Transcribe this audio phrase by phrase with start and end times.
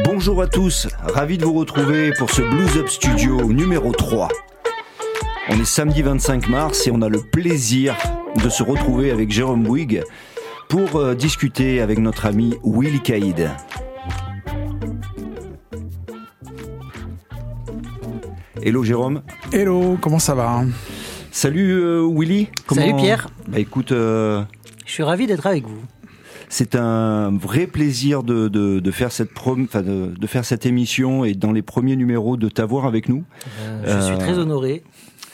[0.00, 4.28] Bonjour à tous, ravi de vous retrouver pour ce Blues Up Studio numéro 3.
[5.50, 7.94] On est samedi 25 mars et on a le plaisir
[8.42, 10.02] de se retrouver avec Jérôme Bouygues
[10.70, 13.50] pour euh, discuter avec notre ami Willy Caïd.
[18.62, 19.20] Hello Jérôme.
[19.52, 20.64] Hello, comment ça va?
[21.30, 22.48] Salut euh, Willy.
[22.70, 23.28] Salut Pierre.
[23.46, 24.42] Bah écoute, euh,
[24.86, 25.82] Je suis ravi d'être avec vous.
[26.52, 30.66] C'est un vrai plaisir de, de, de faire cette prom- enfin, de, de faire cette
[30.66, 33.24] émission et dans les premiers numéros de t'avoir avec nous.
[33.62, 34.82] Euh, je suis Euh, très honoré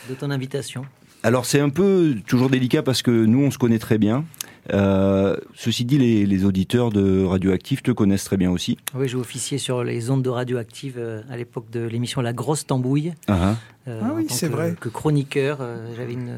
[0.08, 0.84] de ton invitation.
[1.24, 4.24] Alors c'est un peu toujours délicat parce que nous on se connaît très bien.
[4.72, 8.77] Euh, ceci dit, les, les auditeurs de Radioactif te connaissent très bien aussi.
[8.94, 12.66] Oui, j'ai officié sur les ondes de radioactive euh, à l'époque de l'émission La Grosse
[12.66, 13.14] Tambouille.
[13.28, 13.56] Ah,
[13.88, 14.74] euh, Ah oui, en tant c'est que- vrai.
[14.78, 16.28] Que chroniqueur, euh, j'avais une,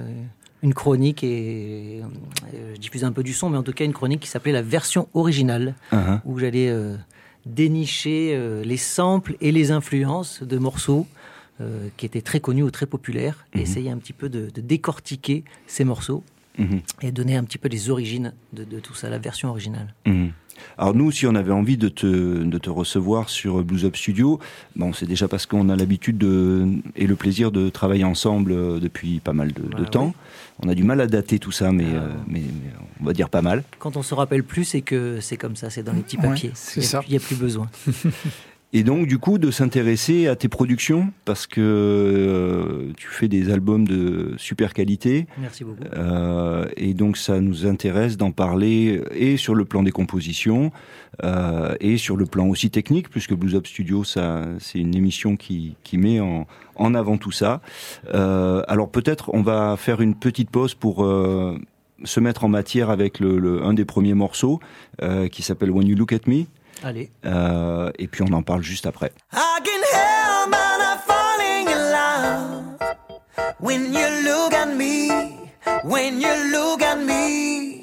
[0.62, 2.00] une chronique et
[2.54, 4.52] euh, je diffusais un peu du son, mais en tout cas une chronique qui s'appelait
[4.52, 6.20] la version originale, ah.
[6.24, 6.96] où j'allais euh,
[7.46, 11.06] dénicher euh, les samples et les influences de morceaux
[11.60, 13.62] euh, qui étaient très connus ou très populaires, et Mhm.
[13.62, 16.22] essayer un petit peu de, de décortiquer ces morceaux
[16.58, 19.94] Mhm, et donner un petit peu les origines de, de tout ça, la version originale.
[20.06, 20.30] mhm.
[20.76, 22.06] Alors nous, si on avait envie de te,
[22.44, 24.38] de te recevoir sur Blues Up Studio,
[24.76, 29.20] bon, c'est déjà parce qu'on a l'habitude de, et le plaisir de travailler ensemble depuis
[29.20, 30.06] pas mal de, de Bah temps.
[30.08, 30.12] oui.
[30.62, 31.96] On a du mal à dater tout ça, mais, Ah.
[32.02, 33.62] euh, mais, mais on va dire pas mal.
[33.78, 36.28] Quand on se rappelle plus, c'est que c'est comme ça, c'est dans les petits Ouais,
[36.28, 36.50] papiers.
[36.54, 37.00] c'est Il y a- ça.
[37.06, 37.68] Il n'y a plus besoin.
[38.72, 43.50] Et donc, du coup, de s'intéresser à tes productions, parce que euh, tu fais des
[43.50, 45.26] albums de super qualité.
[45.40, 45.82] Merci beaucoup.
[45.96, 50.70] Euh, et donc ça nous intéresse d'en parler et sur le plan des compositions
[51.24, 55.34] euh, et sur le plan aussi technique, puisque Blues Up Studio, ça, c'est une émission
[55.36, 57.60] qui, qui met en, en avant tout ça.
[58.14, 61.58] Euh, alors peut-être on va faire une petite pause pour euh,
[62.04, 64.60] se mettre en matière avec le, le- un des premiers morceaux
[65.02, 66.44] euh, qui s'appelle When You Look at Me.
[66.82, 67.10] Allez.
[67.24, 69.12] Euh, et puis on en parle juste après.
[69.32, 72.96] I can help but falling in love
[73.60, 75.10] when you look at me,
[75.84, 77.79] when you look at me.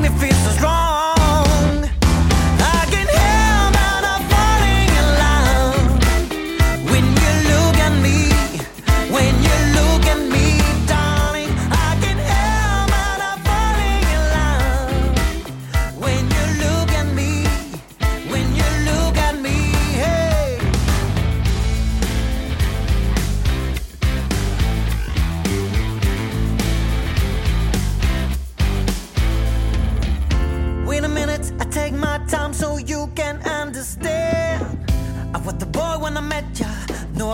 [0.00, 0.85] Make me feel so strong.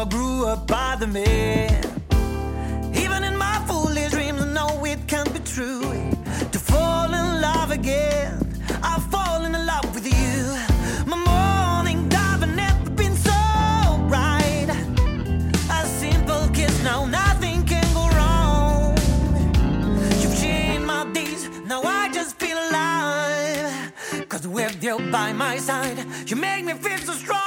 [0.02, 1.80] I grew up by the man.
[2.92, 5.92] Even in my foolish dreams, I know it can't be true.
[6.50, 8.34] To fall in love again,
[8.82, 10.38] I fall in love with you.
[11.06, 13.38] My morning dive had never been so
[14.08, 14.66] bright.
[15.70, 18.98] A simple kiss, now nothing can go wrong.
[20.20, 23.92] You've changed my days, now I just feel alive.
[24.28, 27.41] Cause with you by my side, you make me feel so strong.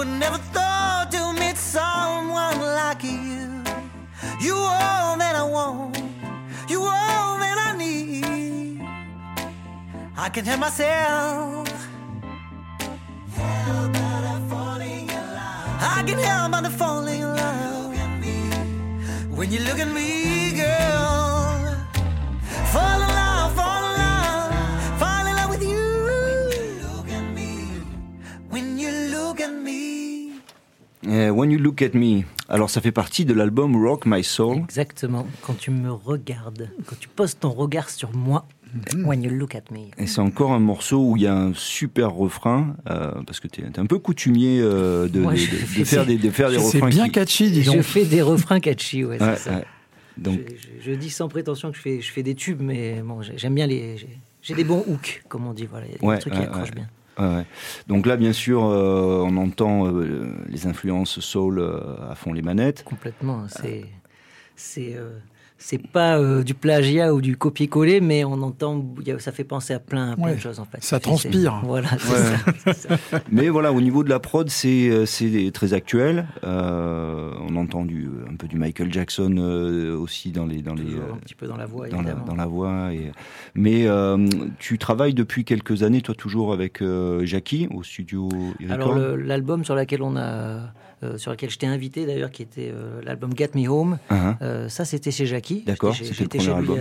[0.00, 3.62] Would never thought to meet someone like you.
[4.40, 5.98] You all that I want,
[6.70, 8.80] you all that I need.
[10.16, 11.68] I can help myself.
[13.36, 15.96] Help but I'm falling in love.
[15.96, 17.94] I can help but I'm falling in love.
[19.36, 21.19] When you look at me, girl,
[31.10, 32.22] Eh, When You Look at Me.
[32.48, 34.58] Alors ça fait partie de l'album Rock My Soul.
[34.58, 35.26] Exactement.
[35.42, 38.46] Quand tu me regardes, quand tu poses ton regard sur moi,
[38.94, 39.04] Mhm.
[39.04, 39.88] when you look at me.
[39.98, 43.48] Et c'est encore un morceau où il y a un super refrain, euh, parce que
[43.48, 46.16] tu es, un peu coutumier euh, de, Moi, de- je de- de fais- faire des,
[46.18, 46.88] de faire des C'est refrains.
[46.88, 47.82] bien qui- catchy, dis Je donc.
[47.82, 49.56] fais des refrains catchy, ouais, Ouais, c'est ça.
[49.56, 49.64] ouais.
[50.16, 53.02] Donc, je, je- je dis sans prétention que je fais, je fais des tubes, mais
[53.04, 53.96] bon, j'ai- j'aime bien les.
[54.42, 55.66] j'ai- des bons hooks, comme on dit.
[55.68, 56.74] Voilà, il y a des Ouais, trucs ouais, qui accrochent ouais.
[56.76, 56.88] bien.
[57.86, 61.80] Donc là, bien sûr, euh, on entend euh, les influences soul euh,
[62.10, 62.84] à fond les manettes.
[62.84, 63.46] Complètement.
[63.48, 63.86] C'est.
[65.62, 65.78] C'est.
[65.78, 68.84] pas euh, du plagiat ou du copier-coller, mais on entend,
[69.18, 70.82] ça fait penser à plein, plein Ouais, de choses en fait.
[70.82, 71.60] ça transpire.
[71.64, 72.72] Voilà, c'est Ouais.
[72.74, 73.20] ça.
[73.30, 76.26] Mais voilà, au niveau de la prod, c'est euh, c'est très actuel.
[76.44, 80.94] Euh, on entend du, un peu du Michael Jackson euh, aussi dans les dans les
[80.94, 82.24] un petit peu dans la voix, dans la, évidemment.
[82.26, 82.92] dans la voix.
[82.92, 83.12] Et...
[83.54, 84.26] Mais euh,
[84.58, 88.28] tu travailles depuis quelques années, toi toujours avec euh, Jackie au studio
[88.60, 88.72] Record.
[88.72, 92.70] Alors l'album sur lequel on a, euh, sur lequel je t'ai invité d'ailleurs, qui était
[92.74, 95.62] euh, l'album Get Me Home, Hein, euh, ça c'était chez Jackie.
[95.66, 96.78] D'accord, J'étais- c'était le premier chez lui album.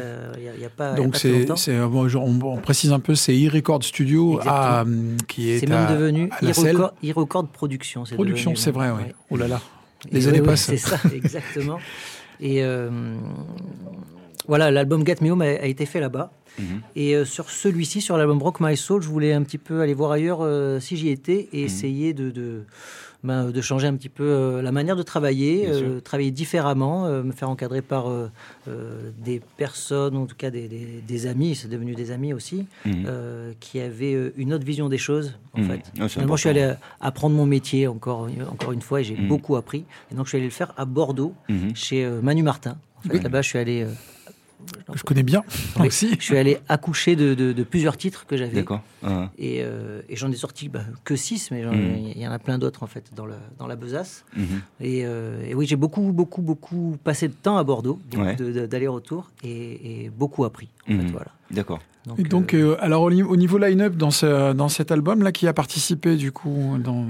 [0.58, 1.46] il y a- pas, Donc c'est,
[1.88, 4.84] bon, je- on, on précise un peu, c'est e-record studio à,
[5.28, 8.06] qui est, C'est même à- devenu e-record e-record production.
[8.06, 9.04] c'est Production, c'est vrai, oui.
[9.04, 9.16] ouais.
[9.30, 9.62] Oh là là.
[10.12, 10.62] Les années oui, passent.
[10.66, 11.80] C'est ça, exactement.
[12.42, 12.90] Et euh,
[14.48, 16.32] voilà, l'album Get Me Home a, a été fait là-bas.
[16.58, 16.82] Mhm.
[16.96, 19.94] Et euh, sur celui-ci, sur l'album Rock My Soul, je voulais un petit peu aller
[19.94, 22.64] voir ailleurs euh, si j'y étais et essayer de, de,
[23.24, 27.22] ben, de changer un petit peu euh, la manière de travailler, euh, travailler différemment, euh,
[27.24, 28.06] me faire encadrer par
[29.18, 33.06] des personnes, en tout cas des, des- des amis, c'est devenu des amis aussi, Mhm.
[33.60, 35.66] qui avaient une autre vision des choses, en Mhm.
[35.68, 35.82] fait.
[36.00, 39.28] Ah, Finalement, je suis allé apprendre mon métier encore, encore une fois et j'ai Mhm.
[39.28, 39.86] beaucoup appris.
[40.12, 41.34] Et donc, je suis allé le faire à Bordeaux,
[41.74, 42.78] chez Manu Martin.
[42.98, 43.20] En fait, Oui.
[43.24, 43.86] là-bas, je suis allé.
[44.94, 45.44] Je connais bien
[45.80, 45.88] Oui.
[45.88, 46.10] aussi.
[46.20, 48.56] je suis allé accoucher de, de- de plusieurs titres que j'avais.
[48.56, 48.82] D'accord.
[49.04, 52.12] Ah, Et, euh, et j'en ai sorti bah, que 6, mais Mhm.
[52.16, 54.26] il y en a plein d'autres en fait dans, le, dans la besace.
[54.36, 54.46] mhm.
[54.82, 58.36] Et, euh, et oui, j'ai beaucoup, beaucoup, beaucoup passé de temps à Bordeaux, Ouais.
[58.36, 60.70] de- de- d'aller-retour et, et beaucoup appris.
[60.88, 61.12] En fait, Mhm.
[61.12, 61.32] voilà.
[61.52, 61.80] D'accord.
[62.18, 65.48] Et donc, euh, alors au, ni- au niveau line-up dans, ce, dans cet album-là, qui
[65.48, 67.06] a participé du coup dans...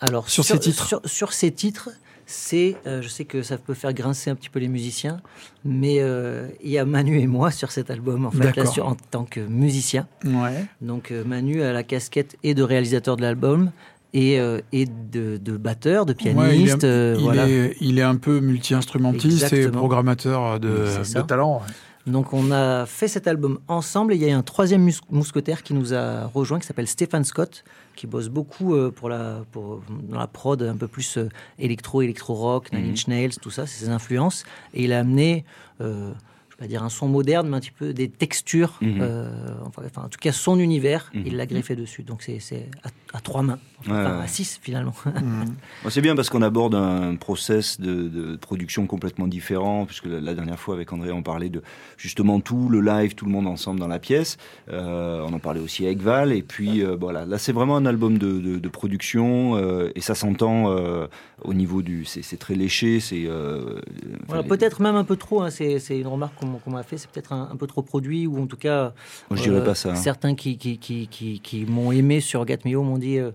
[0.00, 0.86] alors, sur ces titres.
[0.86, 1.90] Sur, sur ces titres,
[2.26, 5.20] c'est, euh, je sais que ça peut faire grincer un petit peu les musiciens,
[5.64, 8.86] mais euh, il y a Manu et moi sur cet album en fait, là, sur-
[8.86, 10.06] en tant que musicien.
[10.24, 10.64] Ouais.
[10.80, 13.70] Donc euh, Manu a la casquette et de réalisateur de l'album
[14.14, 14.34] et,
[14.72, 16.38] et de, de batteur, de pianiste.
[16.38, 17.48] Ouais, il, est, il voilà.
[17.48, 20.84] est- il est un peu multi-instrumentiste et programmateur de
[21.26, 21.62] talent.
[22.06, 25.62] Donc on a fait cet album ensemble et il y a un troisième mus- mousquetaire
[25.62, 27.62] qui nous a rejoint qui s'appelle Stéphane Scott
[27.94, 31.28] qui bosse beaucoup euh, pour la, pour, dans la prod un peu plus euh,
[31.58, 32.90] électro, électro-rock, Nine Mhm.
[32.92, 34.44] Inch Nails, tout ça, c'est ses influences.
[34.74, 35.44] Et il a amené,
[35.82, 36.10] euh,
[36.48, 38.98] je vais pas dire un son moderne, mais un petit peu des textures, Mhm.
[39.02, 39.30] euh,
[39.66, 41.22] enfin, en tout cas son univers, Mhm.
[41.26, 42.02] il l'a greffé dessus.
[42.02, 42.88] Donc c'est c'est à,
[43.18, 43.58] à trois mains,
[43.90, 44.92] enfin, à six finalement.
[45.06, 45.44] Mm.
[45.84, 50.20] Bon, C'est bien parce qu'on aborde un process de, de production complètement différent, puisque la,
[50.20, 51.62] la dernière fois avec André, on parlait de
[51.96, 54.36] justement tout le live, tout le monde ensemble dans la pièce.
[54.70, 57.86] Euh, on en parlait aussi avec Val, et puis euh, voilà, là c'est vraiment un
[57.86, 61.06] album de, de- de production, euh, et ça s'entend euh,
[61.42, 63.24] au niveau du, c'est très léché, c'est.
[63.26, 63.80] euh,
[64.28, 67.10] Voilà, les- peut-être même un peu trop, hein, c'est une remarque qu'on m'a fait, c'est
[67.10, 68.92] peut-être un, un peu trop produit, ou en tout cas,
[69.30, 69.90] Moi, je dirais pas ça.
[69.92, 69.94] hein.
[69.96, 73.30] certains qui, qui, qui, qui, qui m'ont aimé sur Get Me Home m'ont dit euh,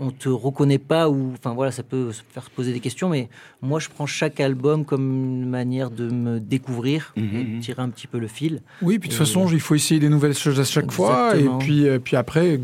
[0.00, 3.28] on te reconnaît pas, ou enfin voilà, ça peut se faire poser des questions, mais
[3.60, 7.60] moi je prends chaque album comme une manière de me découvrir Mhm, et de mhm.
[7.60, 8.62] tirer un petit peu le fil.
[8.82, 11.36] Oui, puis de toute Et- façon, il faut essayer des nouvelles choses à chaque fois.
[11.36, 12.58] Et puis, euh, puis après,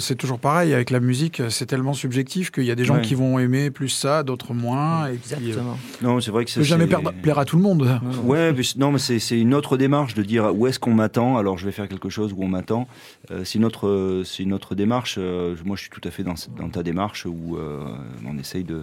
[0.00, 0.74] c'est toujours pareil.
[0.74, 3.02] Avec la musique, c'est tellement subjectif qu'il y a des gens Ouais.
[3.02, 5.06] qui vont aimer plus ça, d'autres moins.
[5.06, 5.78] Et puis, euh, Exactement.
[6.02, 6.86] Non, c'est vrai que ça jamais
[7.22, 8.00] plaire à tout le monde.
[8.24, 11.36] Ouais, mais non, mais c'est c'est une autre démarche de dire où est-ce qu'on m'attend.
[11.38, 12.88] Alors, je vais faire quelque chose où on m'attend.
[13.30, 15.16] Euh, c'est une autre, c'est une autre démarche.
[15.18, 17.84] Euh, moi, je suis tout à fait dans, cette- dans ta démarche où euh,
[18.26, 18.82] on essaye de,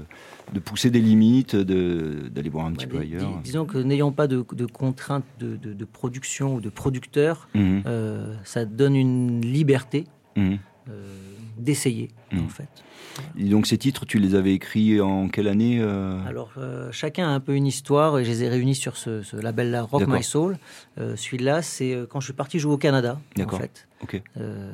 [0.53, 3.37] de pousser des limites, de d'aller voir un petit Ouais, peu ailleurs.
[3.37, 7.47] dis- disons que n'ayant pas de, de contraintes de, de- de production ou de producteur,
[7.55, 10.05] Mhm, euh, ça donne une liberté
[10.35, 10.57] mhm.
[10.89, 11.15] euh,
[11.57, 12.43] d'essayer Mhm.
[12.45, 12.67] en fait.
[13.37, 16.19] Et donc, ces titres, tu les avais écrits en quelle année euh?
[16.27, 19.21] Alors, euh, chacun a un peu une histoire et je les ai réunis sur ce,
[19.23, 20.15] ce label-là, Rock D'accord.
[20.17, 20.57] My Soul.
[20.97, 23.87] Celui-là, c'est quand je suis parti jouer au Canada, en fait.
[24.39, 24.71] Euh,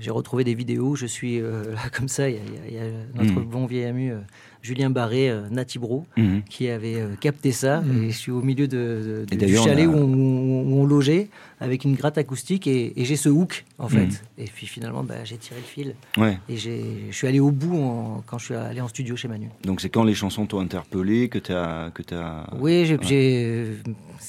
[0.00, 0.94] j'ai retrouvé des vidéos.
[0.96, 2.28] Je suis euh, là comme ça.
[2.28, 3.44] Il y a, il y a- il y a notre Mhm.
[3.50, 4.18] bon vieil ami euh,
[4.62, 6.42] Julien Barré, euh, Natibro, Mhm.
[6.48, 7.80] qui avait euh, capté ça.
[7.80, 8.04] Mhm.
[8.04, 10.80] Et je suis au milieu de, de- Et du chalet on a- où, on, où
[10.80, 11.28] on logeait
[11.60, 14.06] avec une gratte acoustique et, et j'ai ce hook en fait.
[14.06, 14.16] Mhm.
[14.38, 16.38] Et puis finalement, bah, j'ai tiré le fil Ouais.
[16.48, 16.70] et je
[17.12, 19.48] suis allé au bout en- quand je suis allé en studio chez Manu.
[19.64, 22.46] Donc c'est quand les chansons t'ont interpellé que t'as que t'as.
[22.58, 23.00] Oui, j'ai, Ouais.
[23.06, 23.66] j'ai-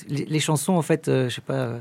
[0.09, 1.79] les, les chansons, en fait, euh, je sais pas, euh,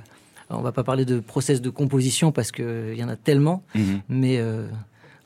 [0.50, 4.00] on va pas parler de process de composition parce qu'il y en a tellement, Mhm.
[4.08, 4.66] mais euh,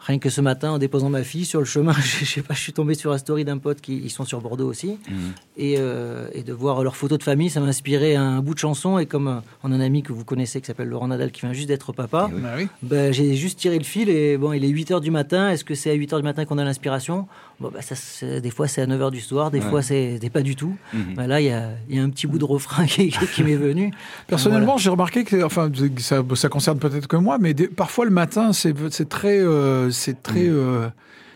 [0.01, 2.61] rien que ce matin, en déposant ma fille sur le chemin, je sais pas, je
[2.61, 5.17] suis tombé sur la story d'un pote qui ils sont sur Bordeaux aussi, Mhm.
[5.57, 8.59] et, euh, et de voir leurs photos de famille, ça m'a inspiré un bout de
[8.59, 11.31] chanson, et comme euh, on a un ami que vous connaissez qui s'appelle Laurent Nadal
[11.33, 12.41] qui vient juste d'être papa, Eh oui.
[12.43, 15.49] Bah ben, j'ai juste tiré le fil et bon, il est 8h du matin.
[15.51, 17.27] Est-ce que c'est à 8h du matin qu'on a l'inspiration?
[17.61, 17.95] Bon, ben, ça,
[18.41, 19.69] Des fois, c'est à 9h du soir, des Ouais.
[19.71, 20.75] fois, c'est pas du tout.
[20.93, 21.15] Mhm.
[21.17, 23.27] Ben là, il y a, il y a un petit bout de refrain qui, qui-
[23.27, 23.93] qui m'est venu.
[24.27, 28.11] Personnellement, j'ai remarqué que, enfin, ça, ça concerne peut-être que moi, mais des- parfois le
[28.11, 30.53] matin, c'est c'est très, euh, c'est très Mm.
[30.55, 30.89] euh,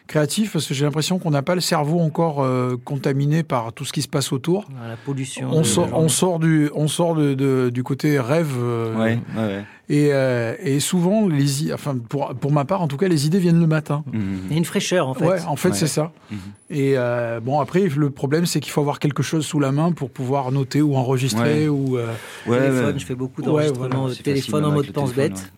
[0.09, 3.85] créatif parce que j'ai l'impression qu'on n'a pas le cerveau encore euh, contaminé par tout
[3.85, 4.65] ce qui se passe autour.
[4.89, 5.49] La pollution.
[5.53, 8.53] On sort, on sort du, on sort de, de- du côté rêve.
[8.59, 9.65] euh, Ouais, ouais, ouais.
[9.91, 13.39] Et, euh, et souvent, les, enfin, pour, pour ma part, en tout cas, les idées
[13.39, 14.05] viennent le matin.
[14.13, 15.25] Il y a une fraîcheur, en fait.
[15.27, 15.75] Ouais, en fait, Ouais.
[15.75, 16.13] c'est ça.
[16.31, 16.39] Mhm.
[16.71, 19.93] Et euh, bon, après, le problème, c'est qu'il faut avoir quelque chose sous la main
[19.93, 21.69] pour pouvoir noter ou enregistrer Ouais.
[21.69, 21.97] ou.
[21.97, 22.07] euh,
[22.47, 22.99] Ouais, téléphone, ouais.
[22.99, 25.53] je fais beaucoup Ouais, d'enregistrements téléphone facile, en mode pense-bête.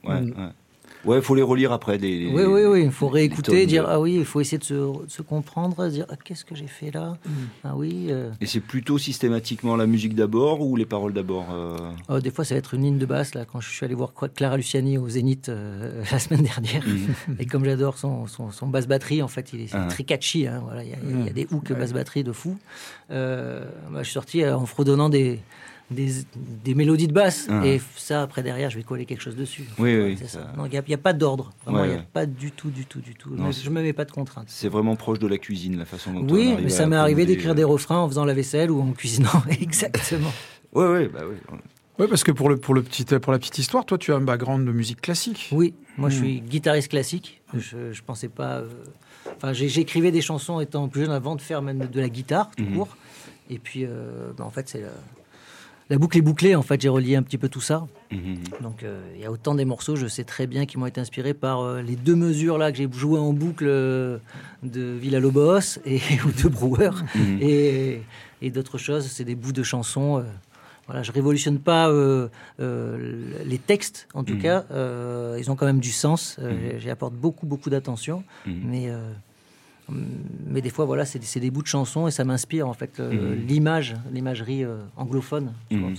[1.04, 1.16] Ouais.
[1.16, 1.98] Ouais, faut les relire après.
[2.00, 2.82] Oui, oui, oui.
[2.84, 6.04] Il faut réécouter, dire Ah oui, il faut essayer de se, de se comprendre, dire
[6.10, 7.16] ah, Qu'est-ce que j'ai fait là
[7.64, 8.08] Ah oui.
[8.10, 11.76] euh, Et c'est plutôt systématiquement la musique d'abord ou les paroles d'abord euh,
[12.08, 13.34] oh, des fois, ça va être une ligne de basse.
[13.34, 16.84] Là, quand je suis allé voir Clara Luciani au Zénith euh, la semaine dernière,
[17.38, 19.86] et comme j'adore son, son, son basse batterie, en fait, il est Ah.
[19.88, 20.46] très catchy.
[20.46, 21.76] hein, voilà, il y, a- il y a des hooks Ouais.
[21.76, 22.56] basse batterie de fou.
[23.10, 25.40] Euh, bah, je suis sorti euh, en fredonnant des,
[25.90, 26.10] des,
[26.64, 27.46] des mélodies de basse.
[27.50, 27.66] Ah.
[27.66, 29.64] Et ça, après, derrière, je vais coller quelque chose dessus.
[29.78, 30.40] Oui, Ouais, oui, c'est ça.
[30.40, 31.50] ça- Non, il n'y a, il y a pas d'ordre.
[31.64, 32.06] Vraiment, Ouais, il n'y a ouais.
[32.12, 33.30] pas du tout, du tout, du tout.
[33.34, 34.46] Non, je ne me mets pas de contraintes.
[34.48, 37.26] C'est vraiment proche de la cuisine, la façon dont on Oui, mais ça m'est arrivé
[37.26, 39.28] d'écrire des refrains en faisant la vaisselle ou en cuisinant.
[39.50, 40.32] Exactement.
[40.72, 41.36] Ouais, ouais, bah oui.
[41.98, 44.16] Ouais, parce que pour, le, pour, le petit, pour la petite histoire, toi, tu as
[44.16, 45.50] un background de musique classique.
[45.52, 46.18] Oui, moi je Mm.
[46.22, 47.42] suis guitariste classique.
[47.54, 48.58] Je, je pensais pas.
[48.60, 48.68] euh,
[49.36, 52.50] Enfin, j'ai- j'écrivais des chansons étant plus jeune avant de faire même de la guitare,
[52.56, 52.74] tout Mhm.
[52.74, 52.96] court.
[53.50, 54.82] Et puis, euh, bah, en fait, c'est
[55.90, 56.54] la, boucle est bouclée.
[56.54, 57.86] En fait, j'ai relié un petit peu tout ça.
[58.10, 58.36] Mhm.
[58.62, 61.00] Donc, euh, il y a autant des morceaux, je sais très bien, qui m'ont été
[61.00, 64.18] inspirés par euh, les deux mesures là que j'ai joué en boucle euh,
[64.62, 67.38] de Villa Lobos et ou de Brewer Mhm.
[67.40, 68.02] et,
[68.42, 69.06] et d'autres choses.
[69.06, 70.24] C'est des bouts de chansons.
[70.86, 71.88] voilà, je révolutionne pas
[72.58, 74.40] les textes, en tout Mhm.
[74.40, 74.64] cas.
[75.38, 76.38] ils ont quand même du sens.
[76.78, 78.24] J'y apporte beaucoup, beaucoup d'attention.
[78.46, 78.90] Mais,
[80.46, 83.34] mais des fois, voilà, c'est des- bouts de chansons et ça m'inspire, en fait, euh,
[83.36, 83.46] Mhm.
[83.46, 85.52] l'image, l'imagerie euh, anglophone.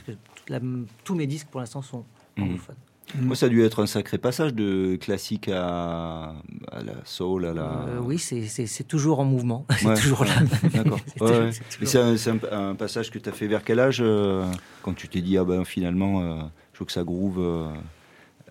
[0.04, 0.12] que
[0.50, 0.60] la-
[1.04, 2.04] tous mes disques, pour l'instant, sont
[2.38, 2.44] Mhm.
[2.44, 2.76] anglophones.
[3.20, 6.34] Moi, ça a dû être un sacré passage de classique à,
[6.72, 7.62] à la soul, à la.
[7.64, 8.46] Euh, oui, c'est-
[8.88, 9.66] toujours en mouvement.
[9.96, 10.32] c'est toujours là.
[10.74, 11.00] D'accord.
[11.08, 11.50] C'est Ouais, ouais.
[11.50, 12.16] toujours- un,
[12.52, 14.46] un- un passage que tu as fait vers quel âge euh,
[14.82, 16.42] Quand tu t'es dit, ah ben finalement, euh,
[16.74, 17.68] je veux que ça groove euh,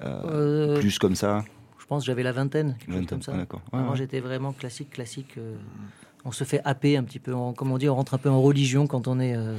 [0.02, 0.20] euh,
[0.74, 1.42] Euh, plus comme ça?
[1.90, 3.32] Pense j'avais la vingtaine, quelque chose comme ça.
[3.32, 3.60] d'accord.
[3.72, 3.96] Ouais, Avant, ouais.
[3.98, 5.34] j'étais vraiment classique, classique.
[5.36, 5.56] euh,
[6.24, 8.40] on se fait happer un petit peu, comme on dit, on rentre un peu en
[8.40, 9.56] religion quand on est euh,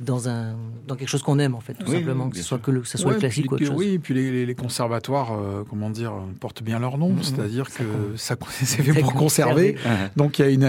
[0.00, 0.56] dans, un,
[0.88, 2.70] dans quelque chose qu'on aime, en fait, tout Oui, simplement, oui, que ce soit, que,
[2.70, 3.76] le, que ce soit Ouais, le classique puis, ou autre chose.
[3.76, 7.22] Oui, et puis les, les- les conservatoires, euh, comment dire, portent bien leur nom, Mhm.
[7.22, 9.76] c'est-à-dire Ça que con- ça, c'est fait pour conserver.
[10.16, 10.64] Donc il y a une,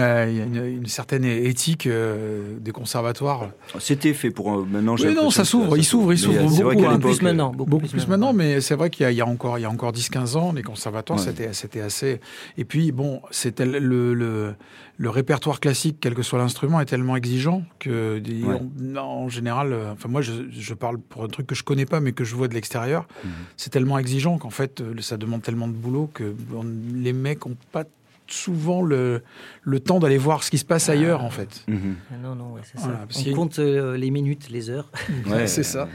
[0.54, 3.48] une, une certaine éthique euh, des conservatoires.
[3.78, 4.52] C'était fait pour.
[4.54, 6.74] euh, maintenant, j'ai Oui, non, ça s'ouvre, il s'ouvre, il Mais, s'ouvre euh, c'est vrai
[6.76, 6.98] beaucoup, hein.
[7.00, 9.26] plus maintenant, beaucoup, Beaucoup plus maintenant, mais c'est vrai qu'il y, a- il y a
[9.26, 11.24] encore, il y a encore 10-15 ans, les conservatoires, Ouais.
[11.24, 12.20] c'était, c'était assez.
[12.58, 14.54] Et puis, bon, c'était le, le, le,
[14.98, 18.60] le répertoire classique, quel que soit l'instrument, est tellement exigeant que, Ouais.
[18.98, 21.86] on- en général, euh, enfin, moi, je, je parle pour un truc que je connais
[21.86, 23.06] pas, mais que je vois de l'extérieur.
[23.24, 23.30] Mhm.
[23.56, 26.64] C'est tellement exigeant qu'en fait, euh, ça demande tellement de boulot que on-
[26.94, 27.84] les mecs ont pas
[28.28, 29.22] souvent le,
[29.62, 31.64] le temps d'aller voir ce qui se passe ailleurs, en fait.
[31.68, 31.96] Mhm.
[32.10, 33.06] Ah Non, non, ouais, c'est Voilà, ça.
[33.06, 34.90] parce On compte euh, les minutes, les heures.
[35.26, 35.88] Ouais, c'est ça.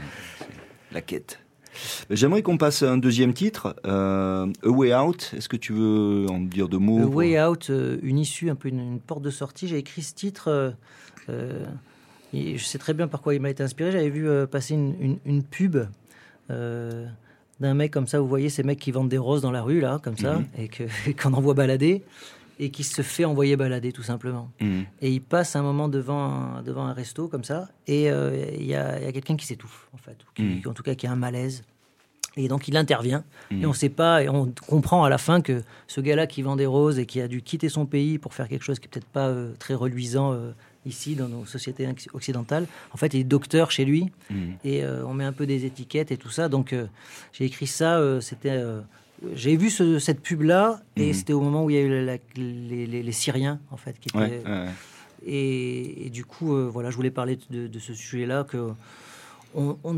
[0.92, 1.40] La quête.
[2.10, 5.32] J'aimerais qu'on passe à un deuxième titre, euh, A Way Out.
[5.36, 8.56] Est-ce que tu veux en dire deux mots A Way Out, euh, une issue, un
[8.56, 9.68] peu une, une porte de sortie.
[9.68, 10.74] J'ai écrit ce titre.
[12.34, 13.90] Et je sais très bien par quoi il m'a été inspiré.
[13.92, 15.76] J'avais vu euh, passer une, une- une pub
[16.50, 17.06] euh,
[17.60, 18.20] d'un mec comme ça.
[18.20, 20.46] Vous voyez ces mecs qui vendent des roses dans la rue, là, comme ça, Mhm.
[21.06, 22.02] et qu'on envoie balader,
[22.60, 24.50] et qui se fait envoyer balader, tout simplement.
[24.60, 24.84] Mhm.
[25.00, 26.24] Et il passe un moment devant
[26.58, 29.98] un, devant un resto, comme ça, et euh, il y a, quelqu'un qui s'étouffe, en
[29.98, 30.62] fait, ou qui, Mhm.
[30.66, 31.64] en tout cas qui a un malaise.
[32.36, 33.24] Et donc il intervient.
[33.50, 36.54] Et on sait pas, et on comprend à la fin que ce gars-là qui vend
[36.54, 38.90] des roses et qui a dû quitter son pays pour faire quelque chose qui est
[38.90, 40.52] peut-être pas euh, très reluisant euh,
[40.88, 42.66] ici dans nos sociétés occidentales.
[42.92, 44.54] En fait, il est docteur chez lui Mhm.
[44.64, 46.48] et euh, on met un peu des étiquettes et tout ça.
[46.48, 46.86] Donc euh,
[47.32, 47.98] j'ai écrit ça.
[47.98, 48.60] euh, c'était
[49.34, 51.12] j'ai vu ce- cette pub là et Mhm.
[51.14, 53.76] c'était au moment où il y a eu la- la- les, les- les Syriens en
[53.76, 54.68] fait qui étaient Ouais, ouais, ouais.
[55.26, 58.70] et, et du coup, voilà, je voulais parler de, de ce sujet-là que
[59.54, 59.96] on, on-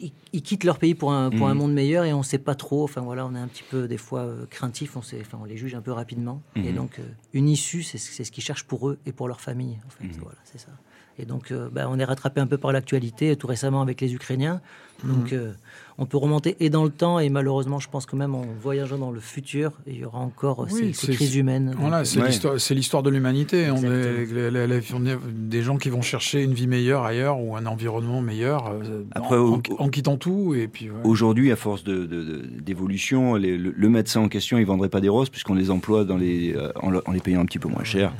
[0.00, 1.58] ils, ils quittent leur pays pour un, pour un Mhm.
[1.58, 2.84] monde meilleur et on ne sait pas trop.
[2.84, 4.96] Enfin voilà, on est un petit peu des fois euh, craintif.
[4.96, 6.42] On, sait, enfin, on les juge un peu rapidement.
[6.56, 6.74] Et Mhm.
[6.74, 9.78] donc, euh, une issue, c'est c'est ce qu'ils cherchent pour eux et pour leur famille.
[9.86, 10.22] En fait, Mhm.
[10.22, 10.72] voilà, c'est ça.
[11.18, 14.14] Et donc, euh, bah, on est rattrapé un peu par l'actualité, tout récemment avec les
[14.14, 14.62] Ukrainiens.
[15.04, 15.52] Donc, euh,
[16.00, 18.98] on peut remonter et dans le temps, et malheureusement, je pense que même en voyageant
[18.98, 21.74] dans le futur, il y aura encore euh, Oui, ces, crises humaines.
[21.78, 22.26] Voilà, Donc, c'est Ouais.
[22.28, 23.70] l'histoire, c'est l'histoire de l'humanité.
[23.70, 24.34] On est, Exactement.
[24.34, 27.54] les- les- les- on est des gens qui vont chercher une vie meilleure ailleurs ou
[27.54, 30.54] un environnement meilleur euh, Après, en, au- en- en quittant tout.
[30.54, 30.96] Et puis, ouais.
[31.04, 34.88] Aujourd'hui, à force de- de- de- d'évolution, les- le, le médecin en question, il vendrait
[34.88, 37.44] pas des roses puisqu'on les emploie dans les, euh, en, le- en les payant un
[37.44, 38.12] petit peu moins cher,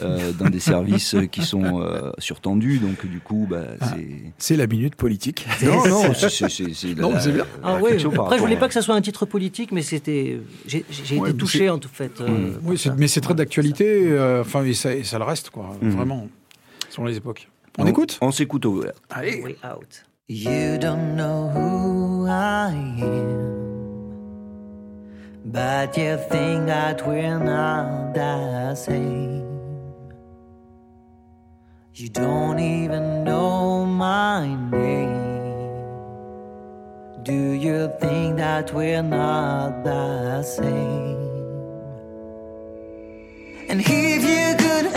[0.00, 2.78] euh, dans des services euh, qui sont euh, surtendus.
[2.78, 3.88] Donc du coup, bah, Ah.
[3.94, 4.06] c'est
[4.38, 5.46] C'est la minute politique.
[5.62, 7.46] non, non, c'est- c'est bien.
[7.62, 10.84] Ah oui, après je voulais pas que ça soit un titre politique, mais c'était, j'ai
[11.18, 12.20] Ouais, été touché en tout fait.
[12.20, 12.52] euh, Mm.
[12.52, 14.08] par Oui, mais c'est très d'actualité.
[14.10, 15.70] euh, Enfin, et ça, et ça le reste, quoi.
[15.82, 15.90] Mhm.
[15.90, 16.28] Vraiment,
[16.90, 17.48] selon les époques.
[17.78, 18.82] On Donc, écoute On s'écoute au.
[19.10, 19.42] Allez.
[19.42, 20.02] Way out.
[20.28, 23.46] You don't know who I am,
[25.44, 29.44] but you think that we're not the same.
[31.94, 35.35] You don't even know my name.
[37.26, 41.18] Do you think that we're not the same?
[43.68, 44.95] And if you could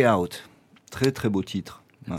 [0.00, 0.48] Way Out.
[0.90, 1.82] Très très beau titre.
[2.08, 2.16] Ouais.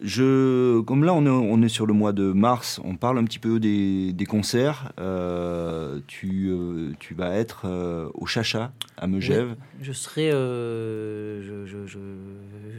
[0.00, 3.24] je, comme là, on est, on est, sur le mois de mars, on parle un
[3.24, 4.92] petit peu des, des concerts.
[5.00, 9.50] Euh, tu, euh, tu, vas être euh, au Chacha, à Megève.
[9.50, 10.30] Oui, je serai.
[10.30, 11.98] je, je, je,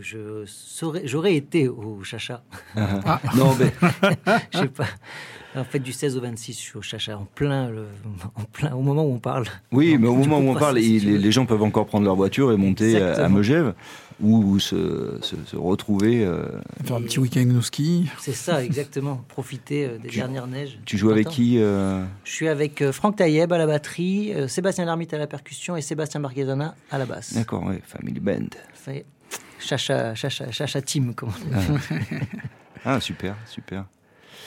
[0.02, 2.44] je serai, j'aurais été au Chacha.
[2.76, 3.22] ah.
[3.36, 3.74] Non, mais.
[4.54, 4.88] je sais pas.
[5.56, 7.86] En fait, du 16 au 26, je suis au Chacha, en plein, le,
[8.36, 9.46] en plein, au moment où on parle.
[9.72, 12.52] Oui, mais au moment où on parle, les, les, gens peuvent encore prendre leur voiture
[12.52, 13.26] et monter Exactement.
[13.26, 13.74] à Megève
[14.22, 16.26] ou se, se, se retrouver.
[16.26, 16.46] Euh...
[16.84, 18.10] Faire un petit week-end au ski.
[18.20, 19.24] C'est ça, exactement.
[19.28, 20.80] Profiter euh, des tu, dernières neiges.
[20.86, 22.04] Tu joues avec qui euh...
[22.24, 25.76] Je suis avec euh, Franck Taïeb à la batterie, euh, Sébastien Larmite à la percussion
[25.76, 27.34] et Sébastien Marquezana à la basse.
[27.34, 28.50] D'accord, oui, Family Band.
[28.74, 29.06] Fait
[29.60, 31.80] chacha, chacha, chacha team, comme on dit.
[32.86, 32.96] Ah.
[32.96, 33.86] ah, super, super.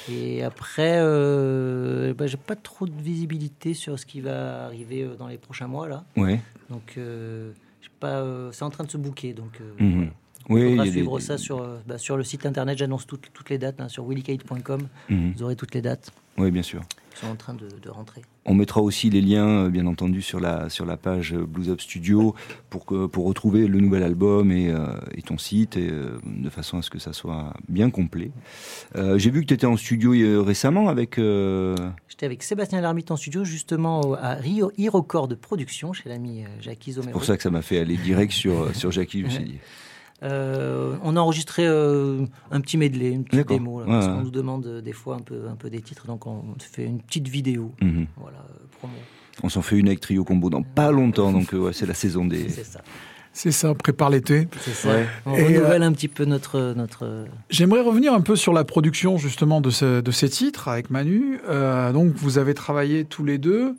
[0.08, 5.26] Et après, euh, bah, j'ai pas trop de visibilité sur ce qui va arriver dans
[5.26, 6.04] les prochains mois là.
[6.16, 6.40] Ouais.
[6.70, 7.52] Donc, euh,
[7.98, 9.32] pas, euh, c'est en train de se bouquer.
[9.32, 9.94] Donc, Mhm.
[9.94, 10.10] voilà.
[10.48, 12.78] Oui, Il faudra suivre des- ça sur, euh, bah, sur le site internet.
[12.78, 14.86] J'annonce toutes, toutes les dates hein, sur willycade.com.
[15.08, 15.32] Mhm.
[15.36, 16.82] Vous aurez toutes les dates Oui, bien sûr.
[17.16, 18.22] Sont en train de, de rentrer.
[18.44, 21.68] On mettra aussi les liens, euh, bien entendu, sur la, sur la page euh, Blues
[21.70, 22.34] Up Studio
[22.70, 26.50] pour, que, pour retrouver le nouvel album et, euh, et ton site, et, euh, de
[26.50, 28.30] façon à ce que ça soit bien complet.
[28.94, 31.16] Euh, J'ai vu que tu étais en studio récemment avec.
[31.16, 36.92] J'étais avec Sébastien Larmite en studio, justement à Rio, Record de production chez l'ami Jackie
[36.92, 37.12] C'est Zomero.
[37.12, 39.20] pour ça que ça m'a fait aller direct sur, sur Jackie.
[39.20, 39.58] Je me suis dit.
[40.22, 44.12] Euh, on a enregistré euh, un petit medley, une petite démo, là, Ouais, parce ouais.
[44.14, 46.84] qu'on nous demande euh, des fois un peu, un peu des titres, donc on fait
[46.86, 47.72] une petite vidéo.
[47.82, 48.06] Mhm.
[48.16, 48.94] Voilà, euh, promo.
[49.42, 51.92] On s'en fait une avec Trio Combo dans pas longtemps, donc euh, ouais, c'est la
[51.94, 52.48] saison des.
[52.48, 52.80] C'est ça.
[53.34, 54.48] C'est ça, prépare l'été.
[54.62, 54.88] C'est ça.
[54.88, 55.06] Ouais.
[55.26, 57.26] On Et, renouvelle un petit peu notre, notre.
[57.50, 61.38] J'aimerais revenir un peu sur la production justement de, ce- de ces titres avec Manu.
[61.46, 63.74] Euh, donc vous avez travaillé tous les deux.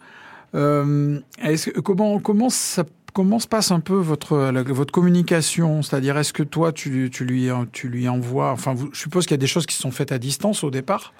[0.53, 2.83] Euh, est-ce que- comment, comment, ça,
[3.17, 4.37] comment se passe un peu votre,
[4.71, 5.81] votre communication?
[5.81, 8.51] C'est-à-dire est-ce que toi tu, tu, lui, tu lui envoies...
[8.51, 10.69] Enfin vous- je suppose qu'il y a des choses qui sont faites à distance au
[10.69, 11.13] départ?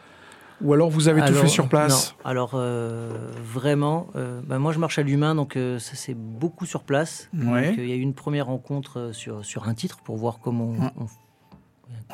[0.62, 2.16] Ou alors vous avez tout fait sur place?
[2.24, 2.30] non.
[2.30, 6.68] Alors euh, vraiment, euh, bah, moi je marche à l'humain, donc euh, ça c'est beaucoup
[6.68, 7.30] sur place.
[7.34, 7.70] Ouais.
[7.70, 10.66] Donc, Il y a eu une première rencontre sur, sur un titre pour voir comment
[10.66, 10.92] on, Ouais.
[11.00, 11.08] on-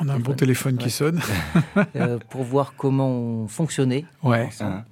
[0.00, 1.20] On a un bon téléphone qui sonne.
[1.96, 4.04] euh, pour voir comment on fonctionnait.
[4.22, 4.46] Ouais.
[4.46, 4.84] ensemble.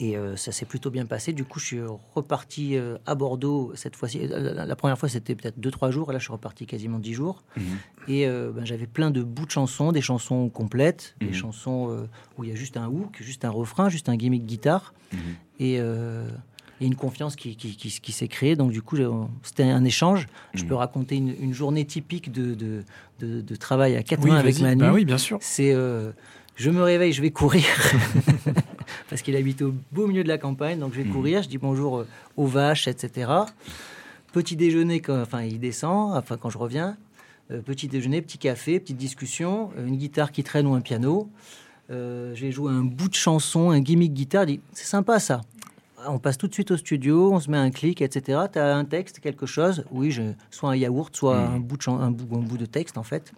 [0.00, 1.32] Et euh, ça s'est plutôt bien passé.
[1.32, 1.80] Du coup, je suis
[2.14, 4.20] reparti euh, à Bordeaux cette fois-ci.
[4.22, 6.10] Euh, La, la première fois, c'était peut-être 2-3 jours.
[6.10, 7.42] Et là, je suis reparti quasiment 10 jours.
[7.56, 7.62] Mhm.
[8.08, 11.28] Et euh, ben, j'avais plein de bouts de chansons, des chansons complètes, Mhm.
[11.28, 14.16] des chansons euh, où il y a juste un hook, juste un refrain, juste un
[14.16, 14.94] gimmick guitare.
[15.12, 15.18] Mhm.
[15.60, 15.74] Et,
[16.80, 18.56] et une confiance qui, qui, qui- qui s'est créée.
[18.56, 18.96] Donc, du coup,
[19.44, 20.26] c'était un échange.
[20.54, 20.68] Je Mhm.
[20.68, 22.82] peux raconter une, une journée typique de, de,
[23.20, 24.58] de- de travail à quatre Oui, mains avec.
[24.60, 24.80] Manu.
[24.80, 25.38] Bah oui, bien sûr.
[25.40, 25.72] C'est
[26.56, 27.64] je me réveille, je vais courir.
[29.08, 31.12] Parce qu'il habite au beau milieu de la campagne, donc je vais Mhm.
[31.12, 33.30] courir, je dis bonjour euh, aux vaches, etc.
[34.32, 36.96] Petit déjeuner, quand, enfin il descend, enfin quand je reviens.
[37.50, 41.28] Euh, petit déjeuner, petit café, petite discussion, euh, une guitare qui traîne ou un piano.
[41.90, 44.46] Euh, J'ai joué un bout de chanson, un gimmick guitare.
[44.72, 45.42] C'est sympa ça.
[46.06, 48.40] On passe tout de suite au studio, on se met un clic, etc.
[48.52, 49.84] Tu as un texte, quelque chose.
[49.90, 51.54] Oui, je, soit un yaourt, soit Mhm.
[51.54, 53.32] un, bout de chan- un, bout, un bout de texte en fait.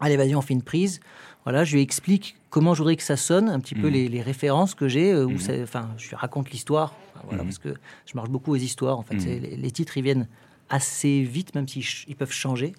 [0.00, 1.00] Allez, vas-y, on fait une prise.
[1.44, 3.92] Voilà, je lui explique comment je voudrais que ça sonne, un petit peu Mhm.
[3.92, 5.38] les, les références que j'ai, euh, où Mhm.
[5.38, 6.94] ça- enfin, je lui raconte l'histoire.
[7.14, 7.48] Enfin, voilà, Mhm.
[7.48, 7.68] parce que
[8.06, 8.98] je marche beaucoup aux histoires.
[8.98, 10.26] En fait, les, les titres ils viennent
[10.68, 12.72] assez vite, même s'ils peuvent changer.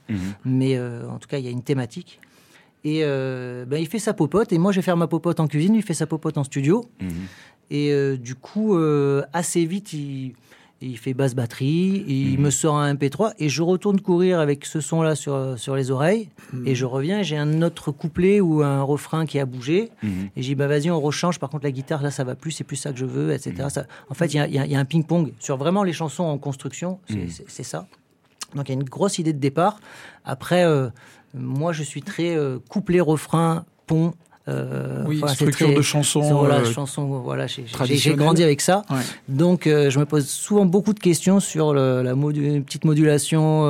[0.45, 2.19] Mais euh, en tout cas, il y a une thématique.
[2.83, 5.47] Et euh, ben, il fait sa popote, et moi je vais faire ma popote en
[5.47, 6.83] cuisine, lui fait sa popote en studio.
[7.69, 8.75] Et euh, du coup,
[9.33, 10.33] assez vite, il,
[10.81, 12.45] il fait basse batterie, il Mhm.
[12.45, 16.29] me sort un MP3, et je retourne courir avec ce son-là sur, sur les oreilles.
[16.53, 16.67] Mhm.
[16.67, 19.89] Et je reviens, et j'ai un autre couplet ou un refrain qui a bougé.
[20.03, 20.29] Mhm.
[20.35, 21.39] Et j'ai dit, bah vas-y, on rechange.
[21.39, 23.67] Par contre, la guitare, là, ça va plus, c'est plus ça que je veux, etc.
[23.69, 25.57] Ça- en fait, il y a, il y a- il y a un ping-pong sur
[25.57, 26.99] vraiment les chansons en construction.
[27.47, 27.87] C'est ça.
[28.55, 29.79] Donc, il y a une grosse idée de départ.
[30.25, 30.89] Après, euh,
[31.33, 34.13] moi, je suis très euh, couplet, refrain, pont.
[34.47, 36.21] Euh, Oui, c'est structure très- de chansons.
[36.21, 37.65] voilà, euh, chanson, voilà, j'ai-
[38.15, 38.83] grandi avec ça.
[38.89, 38.97] ouais.
[39.29, 43.61] Donc, euh, je me pose souvent beaucoup de questions sur le- la modu- petite modulation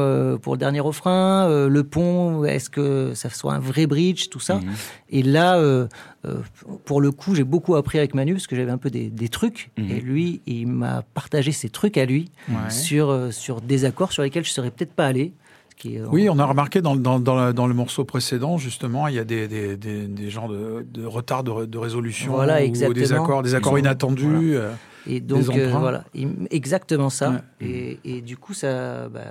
[0.41, 4.55] pour le dernier refrain, le pont, est-ce que ça soit un vrai bridge, tout ça.
[4.55, 4.71] Mhm.
[5.09, 5.61] Et là,
[6.85, 9.29] pour le coup, j'ai beaucoup appris avec Manu parce que j'avais un peu des, des
[9.29, 9.71] trucs.
[9.77, 9.91] Mhm.
[9.91, 12.69] Et lui, il m'a partagé ses trucs à lui Ouais.
[12.69, 15.33] sur, sur des accords sur lesquels je serais peut-être pas allé.
[15.81, 18.57] Ce qui est- Oui, on a remarqué dans, dans, dans, la- dans le morceau précédent,
[18.57, 22.33] justement, il y a des, des, des, des genres de, de retard de, de résolution
[22.33, 24.55] Voilà, ou des accords, des accords ont- inattendus.
[24.55, 24.71] euh,
[25.07, 27.31] Et donc, Des euh, voilà, il- exactement ça.
[27.31, 27.67] Ouais.
[27.67, 29.21] Et, et du coup, ça, bah,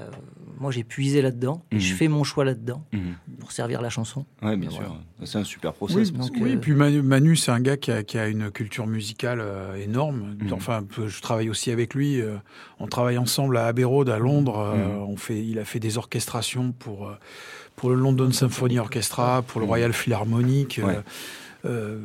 [0.59, 1.63] moi, j'ai puisé là-dedans.
[1.71, 1.97] et Je Mhm.
[1.99, 3.01] fais mon choix là-dedans Mhm.
[3.41, 4.25] Pour servir la chanson.
[4.43, 4.87] Ouais, bien Voilà.
[4.87, 4.97] sûr.
[5.25, 6.13] C'est un super Oui, process.
[6.41, 9.41] oui, euh, puis Manu, Manu, c'est un gars qui a, qui a une culture musicale
[9.41, 10.37] euh, énorme.
[10.41, 10.53] Mhm.
[10.53, 12.21] Enfin, je travaille aussi avec lui.
[12.21, 12.37] euh,
[12.79, 14.59] on travaille ensemble à Abbey Road, à Londres.
[14.59, 15.03] euh, Mhm.
[15.09, 17.11] on fait, il a fait des orchestrations pour,
[17.75, 19.71] pour le London Symphony Orchestra, pour le Mhm.
[19.71, 20.81] Royal Philharmonic.
[20.85, 20.99] Ouais.
[21.67, 21.99] euh,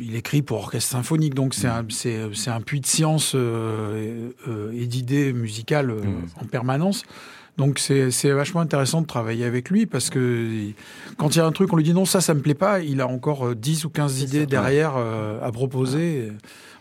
[0.00, 4.34] il écrit pour orchestre symphonique, donc c'est un, c'est, c'est un puits de science euh,
[4.46, 5.90] et, euh, et d'idées musicales
[6.38, 7.04] en permanence.
[7.58, 10.70] Donc c'est vachement intéressant de travailler avec lui parce que
[11.16, 12.80] quand il y a un truc, on lui dit non, ça, ça me plaît pas,
[12.80, 14.46] il a encore euh, 10 ou 15 C'est idées ça.
[14.46, 16.32] derrière euh, à proposer.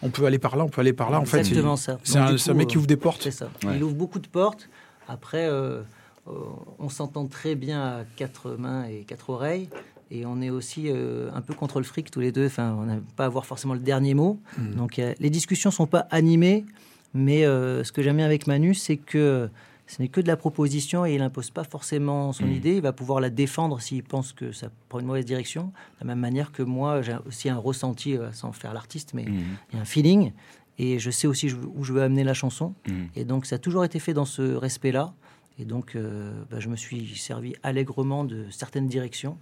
[0.03, 1.19] On peut aller par là, on peut aller par là.
[1.19, 3.23] En fait, c'est exactement un, coup, mec qui euh, ouvre des portes.
[3.23, 3.49] C'est ça.
[3.65, 3.75] Ouais.
[3.75, 4.69] Il ouvre beaucoup de portes.
[5.07, 5.81] Après, euh,
[6.27, 6.31] euh,
[6.79, 9.69] on s'entend très bien à quatre mains et quatre oreilles.
[10.09, 12.45] Et on est aussi euh, un peu contre le fric tous les deux.
[12.45, 14.39] Enfin, on n'aime pas avoir forcément le dernier mot.
[14.57, 14.75] Mm.
[14.75, 16.65] Donc, euh, les discussions sont pas animées.
[17.13, 19.49] Mais euh, ce que j'aime bien avec Manu, c'est que
[19.87, 22.51] ce n'est que de la proposition et il n'impose pas forcément son Mm.
[22.51, 22.75] idée.
[22.75, 25.63] Il va pouvoir la défendre s'il pense que ça prend une mauvaise direction.
[25.67, 25.71] De
[26.01, 29.75] la même manière que moi, j'ai aussi un ressenti, euh, sans faire l'artiste, mais il
[29.75, 30.33] y a un feeling.
[30.77, 32.75] Et je sais aussi où je veux amener la chanson.
[32.87, 33.07] Mhm.
[33.15, 35.13] Et donc, ça a toujours été fait dans ce respect-là.
[35.59, 39.39] Et donc, euh, bah, je me suis servi allègrement de certaines directions,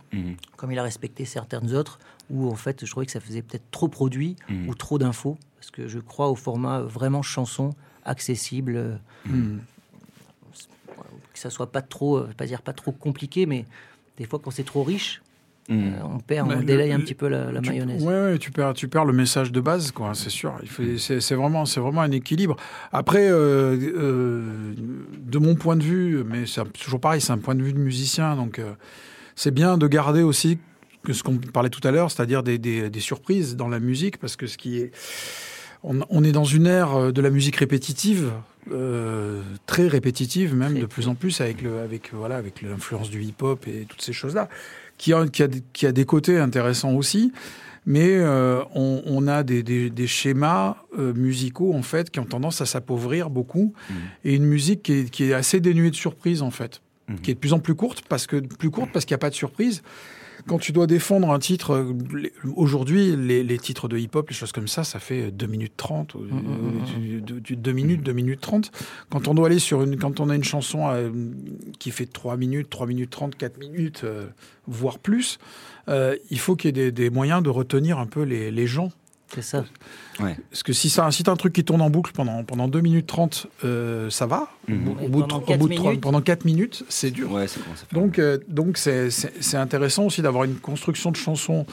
[0.55, 3.69] comme il a respecté certaines autres, où en fait, je trouvais que ça faisait peut-être
[3.69, 4.38] trop produit
[4.69, 7.71] ou trop d'infos, parce que je crois au format vraiment chanson,
[8.05, 9.58] accessible, euh.
[11.35, 13.65] Que ça soit pas trop, euh, je vais pas dire pas trop compliqué, mais
[14.17, 15.21] des fois, quand c'est trop riche,
[15.67, 15.77] Mhm.
[15.95, 18.03] euh, on perd, Bah, on le- délaye un petit peu la, la Tu- mayonnaise.
[18.03, 20.13] Ouais, ouais, tu perds, tu perds le message de base, quoi.
[20.13, 20.53] C'est sûr.
[20.61, 22.55] Il faut, c'est, vraiment, c'est vraiment un équilibre.
[22.91, 24.73] Après, euh, euh,
[25.17, 27.79] de mon point de vue, mais c'est toujours pareil, c'est un point de vue de
[27.79, 28.73] musicien, donc euh,
[29.35, 30.59] c'est bien de garder aussi
[31.03, 34.17] que ce qu'on parlait tout à l'heure, c'est-à-dire des, des- des surprises dans la musique,
[34.17, 34.91] parce que ce qui est,
[35.83, 38.31] on, on est dans une ère de la musique répétitive.
[38.71, 43.10] Euh, très répétitive même Très, de plus en plus avec le avec voilà avec l'influence
[43.10, 44.49] du hip-hop et toutes ces choses là
[44.97, 47.34] qui a, qui a, des- qui a des côtés intéressants aussi,
[47.86, 52.25] mais euh, on, on a des, des, des schémas euh, musicaux en fait qui ont
[52.25, 53.95] tendance à s'appauvrir beaucoup, Mhm.
[54.23, 57.19] et une musique qui est, qui est assez dénuée de surprises en fait, Mhm.
[57.19, 59.25] qui est de plus en plus courte parce que plus courte parce qu'il n'y a
[59.28, 59.84] pas de surprise.
[60.47, 61.93] Quand tu dois défendre un titre, euh,
[62.55, 66.15] aujourd'hui, les, les titres de hip-hop, les choses comme ça, ça fait 2 minutes 30,
[66.15, 68.71] euh, mm, du- 2 minutes, 2 minutes 30.
[69.10, 71.10] Quand on doit aller sur une, quand on a une chanson euh,
[71.79, 74.27] qui fait 3 minutes, 3 minutes 30, 4 minutes, euh,
[74.67, 75.39] voire plus,
[75.89, 78.67] euh, il faut qu'il y ait des, des moyens de retenir un peu les, les
[78.67, 78.91] gens.
[79.35, 79.65] C'est ça.
[80.17, 82.79] Parce que si, ça, si t'as un truc qui tourne en boucle pendant, pendant 2
[82.81, 84.47] minutes 30, euh, ça va.
[84.67, 84.87] Mhm.
[85.03, 86.01] Au bout de, pendant au quatre bout de trois- minutes?
[86.01, 87.31] pendant 4 minutes, c'est dur.
[87.31, 87.45] Ouais.
[87.91, 91.65] Donc, euh, donc c'est, c'est, c'est intéressant aussi d'avoir une construction de chansons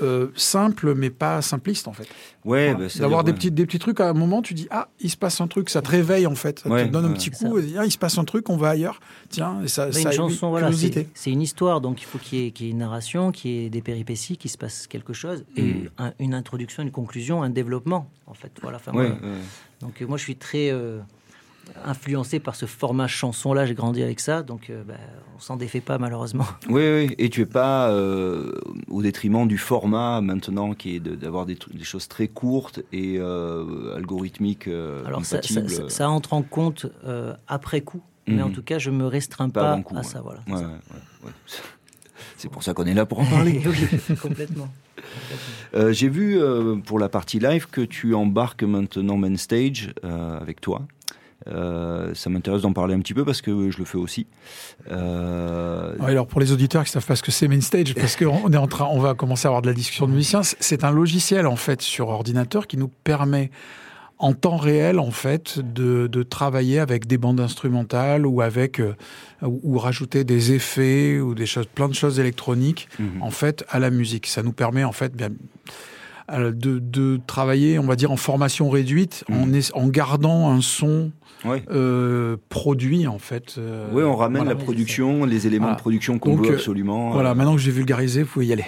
[0.00, 2.06] euh, simple, mais pas simpliste en fait.
[2.44, 2.86] ouais, Voilà.
[2.88, 3.36] bah, d'avoir des ouais.
[3.36, 5.68] petits, des petits trucs à un moment, tu dis ah il se passe un truc,
[5.68, 7.84] ça te réveille en fait, ça Ouais, te donne un petit coup, et dis, ah,
[7.84, 10.48] il se passe un truc, on va ailleurs, tiens, et ça, Mais ça une chanson,
[10.50, 13.32] voilà, c'est une histoire, donc il faut qu'il y, ait- qu'il y ait une narration,
[13.32, 15.88] qu'il y ait des péripéties, qu'il se passe quelque chose, et Mm.
[15.98, 18.50] un- une introduction, une conclusion, un développement, en fait.
[18.62, 19.14] Voilà, enfin, Ouais, voilà.
[19.34, 19.40] ouais.
[19.82, 21.00] Donc euh, moi, je suis très euh,
[21.84, 24.94] influencé par ce format chanson-là, j'ai grandi avec ça, donc euh, bah,
[25.36, 26.44] on s'en défait pas, malheureusement.
[26.68, 28.52] Oui, oui, et tu es pas euh,
[28.88, 33.96] au détriment du format maintenant qui est de- d'avoir des, choses très courtes et euh,
[33.96, 35.70] algorithmiques euh, Alors ça, ça- compatibles.
[35.90, 36.86] ça- ça entre en compte
[37.48, 38.54] après coup, mais en Mhm.
[38.54, 40.04] tout cas, je me restreins Pas pas, coup, à ouais.
[40.04, 40.20] ça.
[40.20, 40.40] Voilà.
[40.48, 40.54] Ouais,
[41.24, 41.30] ouais.
[42.36, 43.60] C'est pour ça qu'on est là pour en parler.
[43.66, 44.68] oui, complètement.
[45.90, 46.38] J'ai vu
[46.84, 50.82] pour la partie live que tu embarques maintenant main stage avec toi.
[51.48, 54.26] Euh, ça m'intéresse d'en parler un petit peu parce que je le fais aussi.
[54.90, 58.16] Euh, Ouais, alors pour les auditeurs qui savent pas ce que c'est main stage, parce
[58.16, 60.42] qu'on est en train, on va commencer à avoir de la discussion de musiciens.
[60.42, 63.50] c'est- un logiciel en fait sur ordinateur qui nous permet
[64.18, 68.94] en temps réel en fait de, de travailler avec des bandes instrumentales ou avec euh,
[69.42, 73.22] ou, ou rajouter des effets ou des choses, plein de choses électroniques mhm.
[73.22, 74.26] en fait à la musique.
[74.26, 75.28] Ça nous permet en fait bien
[76.30, 79.36] de, de travailler, on va dire en formation réduite, Mhm.
[79.42, 81.10] en, es- en gardant un son
[81.70, 83.56] euh, produit en fait.
[83.58, 84.56] euh, Oui, on ramène voilà.
[84.58, 85.76] la production, les éléments Voilà.
[85.76, 87.10] de production qu'on veut euh, absolument.
[87.10, 88.64] Voilà, euh, maintenant que j'ai vulgarisé, vous pouvez y aller.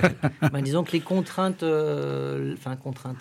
[0.52, 3.16] Ben, disons que les contraintes, euh, enfin contraintes,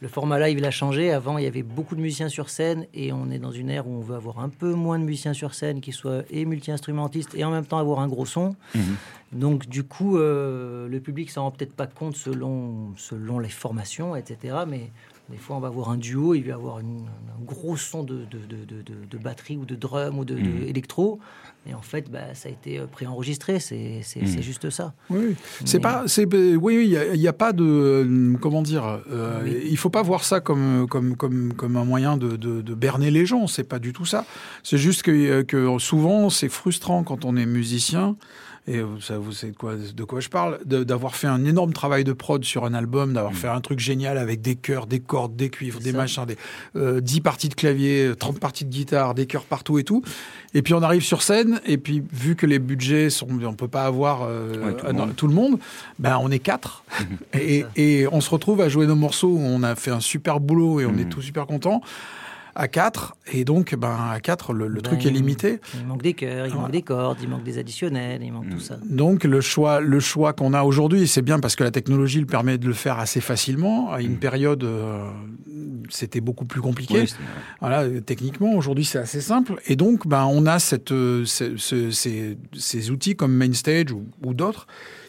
[0.00, 1.12] le format live il a changé.
[1.12, 3.86] Avant, il y avait beaucoup de musiciens sur scène et on est dans une ère
[3.86, 7.34] où on veut avoir un peu moins de musiciens sur scène qui soient et multi-instrumentistes
[7.34, 8.56] et en même temps avoir un gros son.
[8.74, 8.96] mhm.
[9.32, 14.14] Donc du coup, euh, le public s'en rend peut-être pas compte selon, selon les formations,
[14.14, 14.58] etc.
[14.68, 14.90] Mais
[15.28, 17.06] Des fois, on va voir un duo, il va y avoir une-
[17.40, 20.34] un gros son de, de, de, de- de- de batterie ou de drum ou de,
[20.34, 20.68] de Mhm.
[20.68, 21.18] électro.
[21.68, 23.58] Et en fait, bah, ça a été euh, préenregistré.
[23.58, 24.94] C'est c'est- juste ça.
[25.10, 25.34] Oui,
[25.64, 28.62] c'est pas, c'est, oui, oui, il y a- il n'y a, pas de, euh, comment
[28.62, 29.66] dire, euh, Oui.
[29.68, 33.10] il faut pas voir ça comme, comme, comme, comme un moyen de, de, de berner
[33.10, 33.48] les gens.
[33.48, 34.24] C'est pas du tout ça.
[34.62, 38.16] C'est juste que, euh, que souvent, c'est frustrant quand on est musicien.
[38.68, 41.72] Et vous savez, vous savez de quoi, de quoi je parle, d'avoir fait un énorme
[41.72, 44.98] travail de prod sur un album, d'avoir fait un truc génial avec des chœurs, des
[44.98, 45.96] cordes, des cuivres, des ça.
[45.96, 46.36] machins, des
[46.74, 50.02] euh, 10 parties de clavier, 30 parties de guitare, des chœurs partout et tout.
[50.52, 53.68] Et puis on arrive sur scène, et puis vu que les budgets sont, on peut
[53.68, 55.14] pas avoir euh, Ouais, tout le monde.
[55.16, 55.58] tout le monde,
[56.00, 56.82] ben on est quatre,
[57.34, 60.40] et, et on se retrouve à jouer nos morceaux où on a fait un super
[60.40, 60.98] boulot et on Mhm.
[61.00, 61.82] est tous super contents
[62.58, 65.60] à quatre, et donc ben à quatre le, le Ben, truc est limité.
[65.78, 66.62] Il manque des chœurs, il Voilà.
[66.62, 68.78] manque des cordes, il manque des additionnels, il manque tout ça.
[68.88, 72.26] Donc le choix, le choix qu'on a aujourd'hui, c'est bien parce que la technologie le
[72.26, 73.92] permet de le faire assez facilement.
[73.92, 74.18] À une Mhm.
[74.18, 75.08] période, euh,
[75.90, 77.04] c'était beaucoup plus compliqué.
[77.60, 79.56] Voilà, euh, techniquement, aujourd'hui, c'est assez simple.
[79.66, 84.04] Et donc, ben, on a cette, euh, ce- ce- ces, ces outils comme Mainstage ou,
[84.24, 84.66] ou d'autres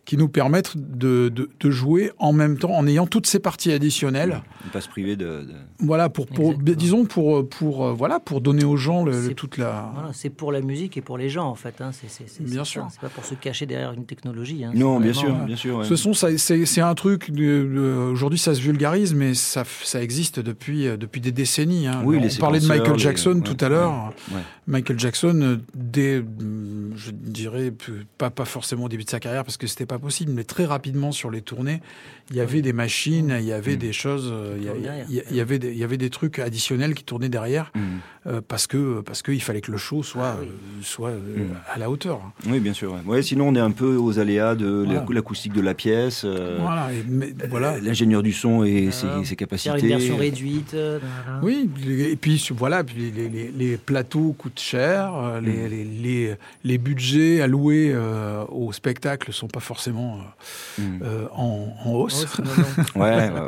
[0.08, 3.74] qui nous permettent de, de, de jouer en même temps, en ayant toutes ces parties
[3.74, 4.42] additionnelles.
[4.66, 5.26] ne pas se priver de.
[5.26, 5.48] de-
[5.80, 6.78] Voilà, pour, pour Exactement.
[6.78, 9.92] disons, pour, pour, euh, voilà, pour donner aux gens le- toute la.
[9.94, 11.82] Voilà, c'est pour la musique et pour les gens en fait.
[11.82, 11.92] Hein.
[11.92, 12.88] C'est, c'est- c'est- Bien sûr.
[12.90, 14.64] C'est pas pour se cacher derrière une technologie.
[14.64, 14.72] hein.
[14.74, 15.78] Non, bien vraiment, sûr, bien sûr.
[15.80, 15.86] ouais.
[15.86, 17.30] Ce sont, ça- c'est c'est un truc.
[18.12, 21.88] Aujourd'hui, ça se vulgarise, mais ça, ça existe depuis, euh, depuis des décennies.
[21.88, 22.02] hein.
[22.06, 24.14] Oui, On les parlait de Michael les- Jackson ouais, tout à l'heure.
[24.32, 24.42] ouais.
[24.68, 27.74] Michael Jackson, euh, dès, hum, je dirais,
[28.18, 30.66] pas, pas forcément au début de sa carrière, parce que c'était pas possible, mais très
[30.66, 31.82] rapidement sur les tournées,
[32.30, 33.80] il y avait des machines, il y avait Mm.
[33.80, 37.04] des choses, il y, a- il avait des, il y avait des trucs additionnels qui
[37.04, 37.82] tournaient derrière, Mhm.
[38.28, 40.48] euh, parce que parce qu'il fallait que le show soit, Ah oui.
[40.48, 41.52] euh, soit euh, Mm.
[41.74, 42.20] à la hauteur.
[42.48, 42.96] Oui, bien sûr.
[43.06, 43.22] Ouais.
[43.22, 45.06] Sinon, on est un peu aux aléas de Voilà.
[45.10, 46.24] l'acoustique de la pièce.
[46.26, 47.80] euh, voilà, et, mais- voilà.
[47.80, 49.80] L'ingénieur du son et ses, ses capacités.
[49.80, 50.76] Une version réduite.
[51.44, 55.70] Oui, et puis voilà, puis les, les- les plateaux coûtent cher, les, Mm.
[56.04, 57.96] les, les, budgets alloués
[58.50, 60.20] au spectacle sont pas forcément
[61.36, 62.17] en, en hausse.
[62.44, 62.84] Non, non.
[63.04, 63.48] Ouais, ouais, ouais, ouais.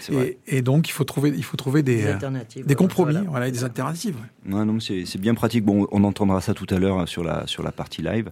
[0.00, 0.38] C'est vrai.
[0.46, 2.66] Et, et donc il faut trouver, il faut trouver des, Des alternatives.
[2.66, 2.76] des voilà.
[2.76, 3.30] compromis, Voilà.
[3.30, 4.16] voilà, et des alternatives.
[4.46, 4.54] ouais.
[4.54, 5.64] Ouais, non, mais c'est c'est bien pratique.
[5.64, 8.30] Bon, on entendra ça tout à l'heure hein, sur la sur la partie live.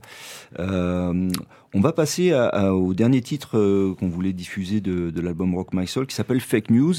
[0.59, 1.31] Euh,
[1.75, 5.55] on va passer à- à- au dernier titre euh, qu'on voulait diffuser de, de l'album
[5.55, 6.95] Rock My Soul, qui s'appelle Fake News.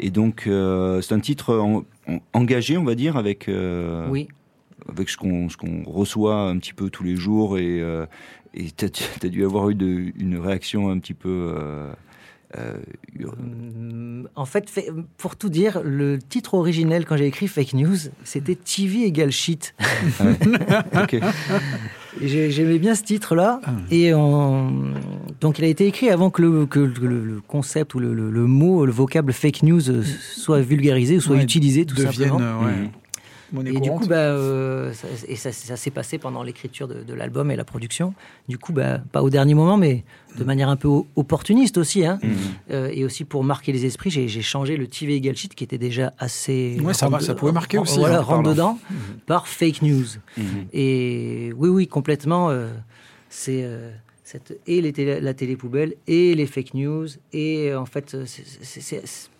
[0.00, 4.26] Et donc, euh, c'est un titre en- en- engagé, on va dire, avec euh, Oui.
[4.90, 7.58] avec ce qu'on ce qu'on reçoit un petit peu tous les jours.
[7.58, 8.06] Et euh,
[8.54, 8.86] et t'as
[9.22, 11.52] as dû avoir eu de, une réaction un petit peu.
[11.56, 11.92] euh,
[12.58, 12.74] euh,
[13.24, 17.96] Hum, En fait, fait- pour tout dire, le titre originel quand j'ai écrit Fake News,
[18.24, 19.74] c'était TV égale shit.
[22.20, 23.60] j'ai- J'aimais bien ce titre-là.
[23.64, 23.72] Ah.
[23.90, 24.94] Et on-
[25.40, 28.14] donc, il a été écrit avant que le, que le- le- le concept ou le,
[28.14, 31.96] le- le mot, le vocable fake news euh, soit vulgarisé ou soit Ouais, utilisé, tout
[31.96, 32.36] simplement.
[32.62, 32.90] ouais.
[33.54, 37.02] Monnaie Et du coup, bah, euh, ça, et ça, ça s'est passé pendant l'écriture de,
[37.02, 38.12] de l'album et la production.
[38.48, 40.04] Du coup, bah, pas au dernier moment, mais
[40.36, 42.04] de manière un peu opportuniste aussi.
[42.04, 42.18] Hein.
[42.22, 42.34] Mhm.
[42.72, 45.78] Euh, et aussi pour marquer les esprits, j'ai changé le TV égal shit qui était
[45.78, 46.78] déjà assez.
[46.82, 48.50] Ouais, ça pouvait marquer aussi, Voilà, hein, rentre parlant.
[48.50, 48.78] dedans
[49.26, 50.06] par fake news.
[50.72, 52.50] Et oui, oui, complètement.
[52.50, 52.68] euh,
[53.30, 53.90] c'est euh,
[54.22, 57.06] cette, et les télé- la télé poubelle et les fake news.
[57.32, 59.30] Et en fait, c'est-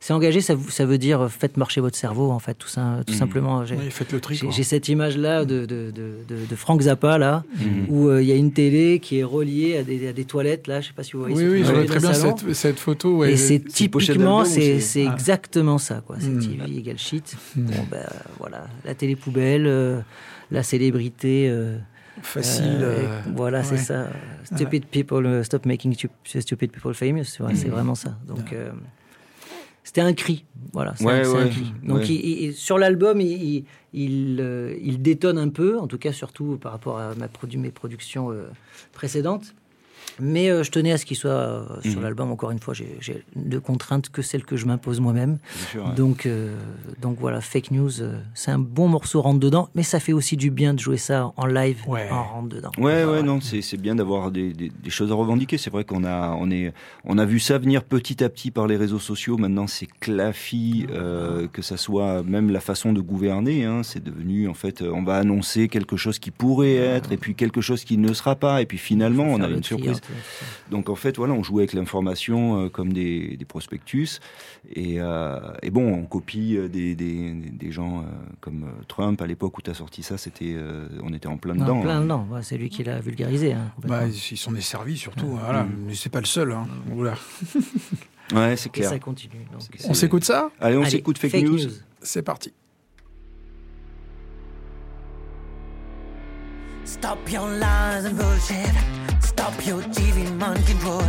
[0.00, 3.12] c'est- engagé, ça, veut dire euh, faites marcher votre cerveau, en fait, tout, ça, tout
[3.12, 3.18] Mhm.
[3.18, 3.64] simplement.
[3.64, 4.40] J'ai Oui, faites le tri.
[4.50, 7.86] j'ai- cette image-là de, de, de, de- de Frank Zappa, là, Mhm.
[7.88, 10.66] où euh, il y a une télé qui est reliée à des, à des toilettes,
[10.66, 11.36] là, je sais pas si vous voyez.
[11.36, 13.18] Oui, oui, je vois très bien cette, cette photo.
[13.18, 13.32] ouais.
[13.32, 15.12] Et c'est typiquement, c'est c'est- c'est Ah.
[15.14, 16.16] exactement ça, quoi.
[16.18, 16.40] C'est Mm.
[16.40, 17.36] TV égale shit.
[17.56, 17.62] Mm.
[17.66, 18.06] Bon, ben
[18.38, 20.00] voilà, la télé poubelle, euh,
[20.50, 21.48] la célébrité.
[21.48, 21.76] euh,
[22.22, 22.64] facile.
[22.80, 24.08] euh, euh, voilà, c'est ça.
[24.44, 26.10] Stupid people, stop making stu-
[26.40, 27.24] stupid people famous.
[27.24, 27.70] C'est Mm.
[27.70, 28.18] vraiment ça.
[28.28, 28.70] Donc, euh,
[29.84, 30.44] c'était un cri.
[30.72, 31.72] Voilà, c'est Ouais, un, cri.
[31.82, 32.06] Donc, ouais.
[32.06, 36.12] il- il- sur l'album, il, il, il, euh, il détonne un peu, en tout cas,
[36.12, 38.44] surtout par rapport à ma produ mes productions euh,
[38.92, 39.54] précédentes.
[40.20, 42.02] Mais euh, je tenais à ce qu'il soit euh, sur Mhm.
[42.02, 42.30] l'album.
[42.30, 45.38] Encore une fois, j'ai de contraintes que celles que je m'impose moi-même.
[45.74, 45.94] Ouais.
[45.96, 46.56] Donc, euh,
[47.00, 47.90] donc voilà, fake news,
[48.34, 51.32] c'est un bon morceau rentre dedans, mais ça fait aussi du bien de jouer ça
[51.36, 52.08] en live, Ouais.
[52.10, 52.70] en rentre dedans.
[52.78, 53.12] Ouais, Voilà.
[53.12, 55.58] ouais, non, c'est bien d'avoir des, des, des choses à revendiquer.
[55.58, 56.72] C'est vrai qu'on a, on est,
[57.04, 59.36] on a vu ça venir petit à petit par les réseaux sociaux.
[59.38, 63.64] Maintenant, c'est clafi, euh, que ça soit même la façon de gouverner.
[63.64, 67.34] Hein, c'est devenu, en fait, on va annoncer quelque chose qui pourrait être, et puis
[67.34, 70.00] quelque chose qui ne sera pas, et puis finalement, on a une surprise.
[70.70, 74.20] Donc en fait, voilà, on joue avec l'information euh, comme des, des prospectus,
[74.74, 78.02] et, euh, et bon, on copie euh, des, des, des gens euh,
[78.40, 81.54] comme Trump à l'époque où tu as sorti ça, c'était, euh, on était en plein
[81.54, 81.80] Non, dedans.
[81.80, 82.02] plein hein.
[82.02, 83.52] dedans, ouais, c'est lui qui l'a vulgarisé.
[83.54, 83.72] hein.
[83.86, 85.26] Bah, ils sont desservis surtout.
[85.42, 85.66] Voilà.
[85.86, 86.52] Mais c'est pas le seul.
[86.52, 86.66] Hein.
[88.32, 88.90] Ouais, c'est Et clair.
[88.90, 89.44] ça continue.
[89.52, 90.52] donc, On s'écoute ça?
[90.60, 91.58] Allez, on s'écoute fake, news.
[92.00, 92.52] C'est parti.
[96.84, 98.99] Stop your lies and bullshit.
[99.40, 101.02] Stop your TV mind control.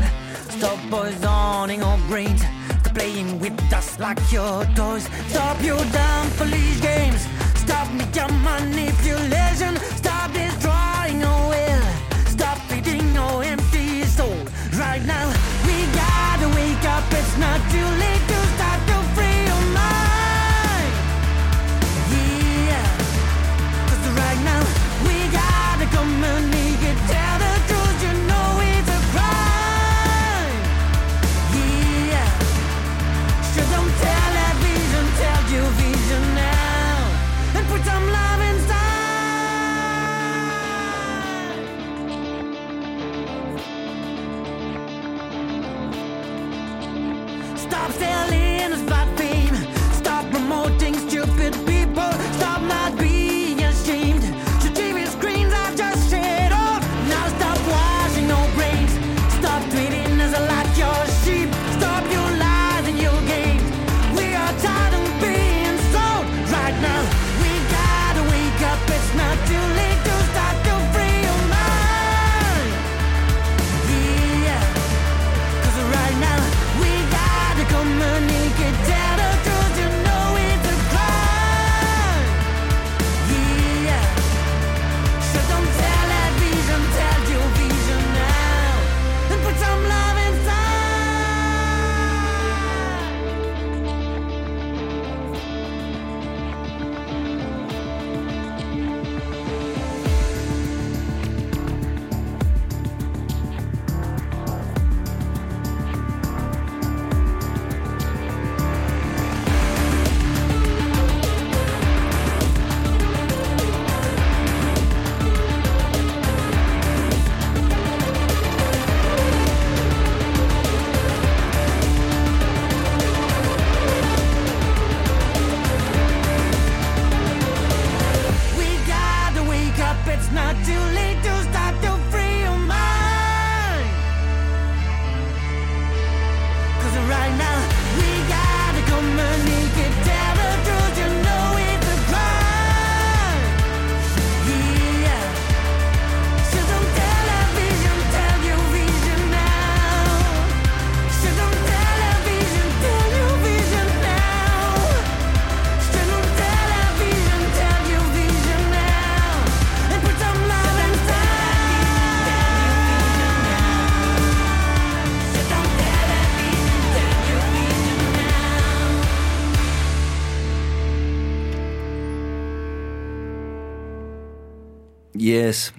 [0.47, 2.41] Stop poisoning our brains.
[2.79, 5.05] Stop playing with us like your toys.
[5.27, 7.27] Stop your damn police games.
[7.55, 9.75] Stop media manipulation.
[9.99, 10.50] Stop destroying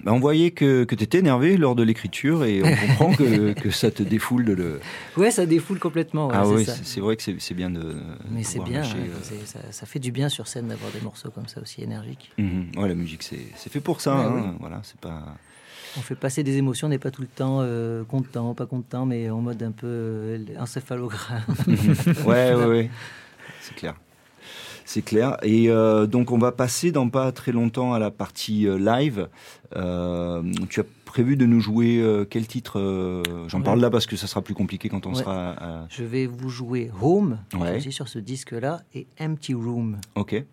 [0.03, 3.53] Bah, on voyait que, que tu étais énervé lors de l'écriture et on comprend que,
[3.61, 4.79] que ça te défoule de le.
[5.17, 6.27] Ouais, ça défoule complètement.
[6.27, 7.95] ouais, ah oui, c'est vrai que c'est bien de.
[8.31, 11.01] Mais c'est bien, lâcher, ouais, euh, ça, ça fait du bien sur scène d'avoir des
[11.01, 12.31] morceaux comme ça aussi énergiques.
[12.37, 12.71] mhm.
[12.77, 14.15] Ouais, la musique, c'est fait pour ça.
[14.15, 14.33] Hein.
[14.35, 14.57] oui.
[14.59, 15.35] Voilà, c'est pas.
[15.95, 19.05] On fait passer des émotions, on n'est pas tout le temps euh, content, pas content,
[19.05, 21.43] mais en mode un peu euh, encéphalogramme.
[22.25, 22.89] ouais, ouais, ouais.
[23.61, 23.93] C'est clair.
[24.85, 25.37] C'est clair.
[25.43, 29.29] Et euh, donc, on va passer dans pas très longtemps à la partie euh, live.
[29.75, 33.63] Euh, tu as prévu de nous jouer euh, quel titre euh, J'en Ouais.
[33.63, 35.19] parle là parce que ça sera plus compliqué quand on Ouais.
[35.23, 35.51] sera.
[35.51, 37.77] à- Je vais vous jouer Home, Ouais.
[37.77, 39.97] aussi sur ce disque-là, et Empty Room.
[40.15, 40.43] Ok.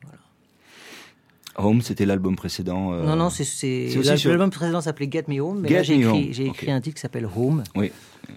[1.56, 2.92] Home, c'était l'album précédent.
[2.92, 6.46] euh, Non, non, c'est sur- l'album précédent s'appelait Get Me Home, mais Get là j'ai
[6.46, 7.90] écrit, un titre qui s'appelle Home Oui.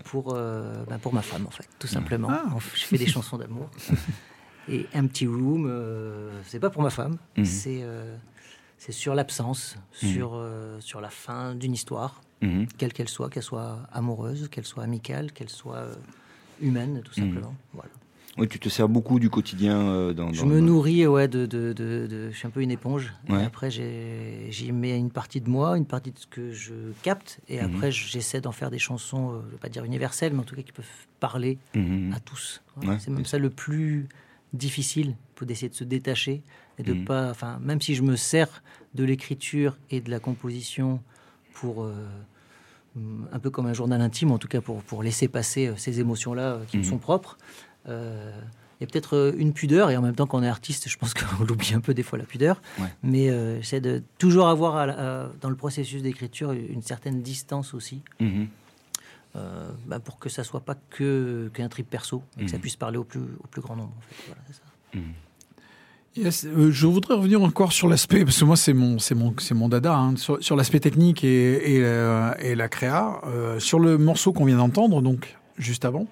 [0.05, 2.29] pour, euh, bah, pour ma femme en fait, tout simplement.
[2.31, 2.43] Ah.
[2.73, 3.69] Je fais des chansons d'amour.
[4.70, 7.45] Et Empty Room, euh, c'est pas pour ma femme, Mhm.
[7.45, 8.16] c'est euh,
[8.89, 10.09] sur l'absence, Mhm.
[10.09, 12.68] sur, euh, sur la fin d'une histoire, Mhm.
[12.78, 15.93] quelle qu'elle soit, qu'elle soit amoureuse, qu'elle soit amicale, qu'elle soit euh,
[16.61, 17.28] humaine, tout Mhm.
[17.28, 17.55] simplement.
[17.74, 17.89] Voilà.
[18.38, 20.34] Oui, tu te sers beaucoup du quotidien euh, dans.
[20.34, 22.72] Je dans- me dans- nourris, ouais, de, de, de, de- Je suis un peu une
[22.72, 23.14] éponge.
[23.30, 27.39] Et après, j'y mets une partie de moi, une partie de ce que je capte.
[27.47, 30.43] Et après, j'essaie d'en faire des chansons, je ne vais pas dire universelles, mais en
[30.43, 30.86] tout cas qui peuvent
[31.20, 32.61] parler à tous.
[32.82, 34.07] Ouais, C'est même ça le plus
[34.54, 36.43] difficile, pour d'essayer de se détacher
[36.78, 37.06] et de Mhm.
[37.06, 37.30] pas.
[37.30, 40.99] Enfin, même si je me sers de l'écriture et de la composition
[41.54, 41.84] pour.
[41.84, 41.93] euh,
[43.32, 45.99] un peu comme un journal intime, en tout cas pour, pour laisser passer euh, ces
[45.99, 46.89] émotions-là euh, qui me Mhm.
[46.89, 47.39] sont propres.
[47.89, 48.32] Euh,
[48.80, 51.14] il y a peut-être une pudeur, et en même temps qu'on est artiste, je pense
[51.39, 52.62] qu'on l'oublie un peu des fois la pudeur.
[52.80, 52.86] Ouais.
[53.01, 57.24] Mais euh, j'essaie de toujours avoir à la- à- dans le processus d'écriture une certaine
[57.24, 58.04] distance aussi.
[58.20, 58.47] Mhm.
[59.36, 62.61] Euh, bah, pour que ça soit pas que qu'un trip perso et que ça Mhm.
[62.61, 63.93] puisse parler au plus au plus grand nombre.
[63.97, 64.15] En fait.
[64.27, 64.99] Voilà, c'est ça.
[66.15, 69.34] Yes, euh, je voudrais revenir encore sur l'aspect, parce que moi c'est mon, c'est mon,
[69.39, 73.19] c'est mon dada, hein, sur, sur l'aspect technique et, et, euh, et la créa.
[73.25, 76.05] Euh, sur le morceau qu'on vient d'entendre, donc juste avant,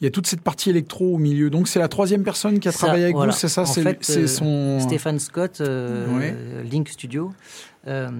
[0.00, 1.50] il y a toute cette partie électro au milieu.
[1.50, 3.32] Donc c'est la troisième personne qui a Ça, travaillé avec voilà.
[3.32, 4.80] vous, c'est ça C'est euh, son.
[4.80, 6.34] Stéphane Scott, euh, Ouais.
[6.70, 7.32] Link Studio.
[7.86, 8.10] Euh,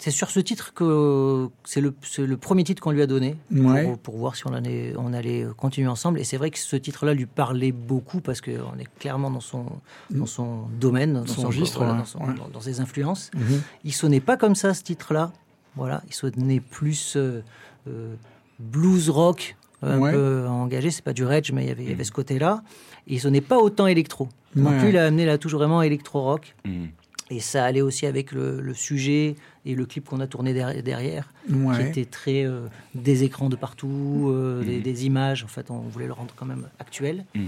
[0.00, 1.92] c'est sur ce titre que c'est le,
[2.36, 3.84] premier titre qu'on lui a donné Ouais.
[3.84, 6.18] pour, pour voir si on allait, on allait continuer ensemble.
[6.18, 9.66] Et c'est vrai que ce titre-là lui parlait beaucoup parce qu'on est clairement dans son,
[10.10, 11.98] dans son domaine, dans Son registre, voilà, ouais.
[12.00, 12.34] dans, son- Ouais.
[12.36, 13.30] dans- dans ses influences.
[13.36, 13.62] Mhm.
[13.84, 15.32] Il sonnait pas comme ça ce titre-là.
[15.76, 17.40] Voilà, il sonnait plus euh,
[17.88, 18.14] euh,
[18.58, 20.12] blues rock, un Ouais.
[20.12, 20.90] peu engagé.
[20.90, 22.62] C'est pas du rage, mais il y avait, il y avait ce côté-là.
[23.06, 24.28] Et il sonnait pas autant électro.
[24.56, 24.80] Donc Ouais.
[24.80, 26.54] lui, il a amené là toujours vraiment électro rock.
[26.64, 26.88] Mhm.
[27.30, 30.82] Et ça allait aussi avec le, le sujet et le clip qu'on a tourné der-
[30.82, 34.82] derrière, qui était très euh, des écrans de partout, euh, des, Mhm.
[34.82, 35.42] des images.
[35.42, 37.24] En fait, on voulait le rendre quand même actuel.
[37.34, 37.42] Mhm.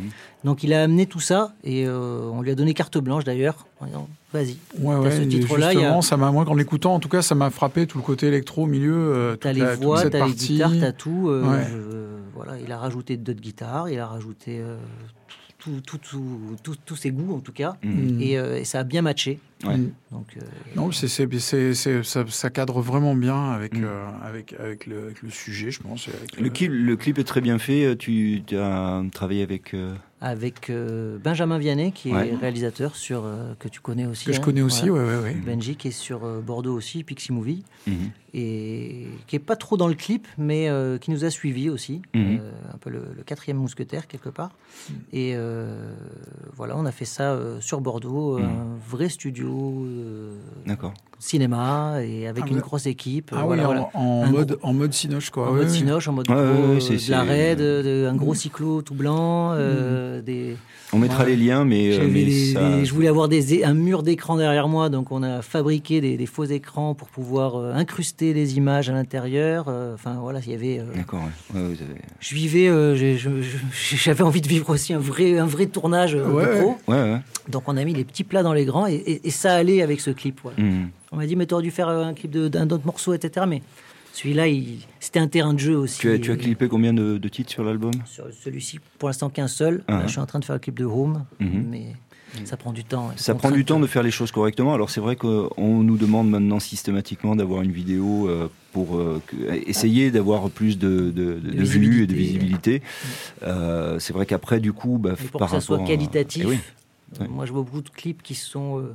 [0.45, 3.67] Donc il a amené tout ça et euh, on lui a donné carte blanche d'ailleurs.
[3.81, 6.99] en disant, Vas-y, Ouais, ouais, ce titre-là, a- justement, ça m'a, moi, en l'écoutant, en
[7.01, 8.95] tout cas, ça m'a frappé tout le côté électro au milieu.
[8.97, 11.29] euh, t'as les voix, t'as les guitares, t'as tout.
[11.29, 11.67] euh, Ouais.
[11.71, 14.77] je- voilà, il a rajouté d'autres guitares, il a rajouté euh,
[15.85, 17.77] tous ses goûts en tout cas.
[17.83, 18.21] Mm.
[18.21, 19.39] Et, euh, et ça a bien matché.
[19.67, 19.77] Ouais.
[19.77, 19.93] Mm.
[20.13, 20.41] Donc, euh,
[20.77, 23.85] Non, c'est, ça, ça cadre vraiment bien avec, Mm.
[23.85, 26.09] euh, avec, avec, le, avec le sujet, je pense.
[26.09, 27.97] avec Le clip, le clip est très bien fait.
[27.97, 29.75] Tu as travaillé avec.
[29.75, 34.25] euh, avec euh, Benjamin Vianney, qui est réalisateur sur euh, que tu connais aussi.
[34.25, 35.05] que je hein, connais aussi, voilà.
[35.07, 35.35] ouais, ouais, ouais.
[35.35, 38.11] Benji qui est sur euh, Bordeaux aussi, Pixie Movie, mhm.
[38.33, 42.01] et qui est pas trop dans le clip, mais euh, qui nous a suivis aussi,
[42.15, 42.39] Mhm.
[42.41, 44.53] euh, un peu le, le quatrième mousquetaire quelque part.
[44.89, 44.97] Mhm.
[45.13, 45.93] Et euh,
[46.57, 48.45] voilà, on a fait ça euh, sur Bordeaux, Mhm.
[48.45, 50.95] un vrai studio euh, D'accord.
[51.19, 53.31] Cinéma et avec Ah, une grosse équipe.
[53.35, 53.89] Ah voilà, oui, voilà.
[53.95, 55.49] en, mode, en mode Cinoche, quoi.
[55.49, 55.69] En mode ouais.
[55.69, 58.95] cinoche, en mode Ouais, gros, euh, de la c'est- raid, de- un gros cyclo tout
[58.95, 60.57] blanc, euh, des,
[60.93, 63.65] On mettra les liens, mais, euh, J'avais mais des- ça- des- je voulais avoir des,
[63.65, 67.57] un mur d'écran derrière moi, donc on a fabriqué des, des faux écrans pour pouvoir
[67.57, 69.67] euh, incruster des images à l'intérieur.
[69.69, 70.79] euh, Enfin voilà, il y avait.
[70.81, 71.21] euh, D'accord.
[71.55, 71.61] Ouais.
[71.61, 72.95] Ouais, vous avez- je vivais, euh,
[73.83, 76.77] j'avais envie de vivre aussi un vrai, un vrai tournage euh, Ouais, de pro.
[76.89, 77.19] Ouais, ouais.
[77.49, 79.83] Donc on a mis les petits plats dans les grands et, et- et ça allait
[79.83, 80.39] avec ce clip.
[80.43, 80.59] voilà.
[80.63, 80.89] Mhm.
[81.15, 83.47] On m'a dit mais t'aurais dû faire euh, un clip d'un autre morceau, etc.
[83.49, 83.63] Mais
[84.13, 85.99] celui-là, il- c'était un terrain de jeu aussi.
[86.01, 87.93] Tu as, tu as clippé combien de, de titres sur l'album?
[88.05, 89.83] Sur celui-ci, pour l'instant qu'un seul.
[89.87, 89.99] Ah.
[90.01, 91.67] Là, je suis en train de faire le clip de Home, Mhm.
[91.71, 91.87] mais
[92.45, 93.13] ça prend du temps.
[93.17, 94.75] Ça prend du temps de faire les choses correctement.
[94.75, 95.49] Alors c'est vrai qu'on
[95.85, 99.23] nous demande maintenant systématiquement d'avoir une vidéo euh, pour euh,
[99.67, 102.83] essayer d'avoir plus de, de, de- de vues et de visibilité.
[103.45, 106.49] Euh, c'est vrai qu'après du coup, bah, pour par que ça soit à- qualitatif, Eh
[106.49, 106.59] oui.
[107.21, 107.29] Ouais.
[107.29, 108.93] moi je vois beaucoup de clips qui sont euh,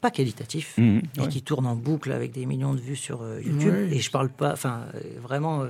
[0.00, 1.02] pas qualitatifs Mhm.
[1.16, 1.28] et Ouais.
[1.28, 3.74] qui tournent en boucle avec des millions de vues sur euh, YouTube.
[3.92, 5.68] Et je parle pas, enfin euh, vraiment, euh,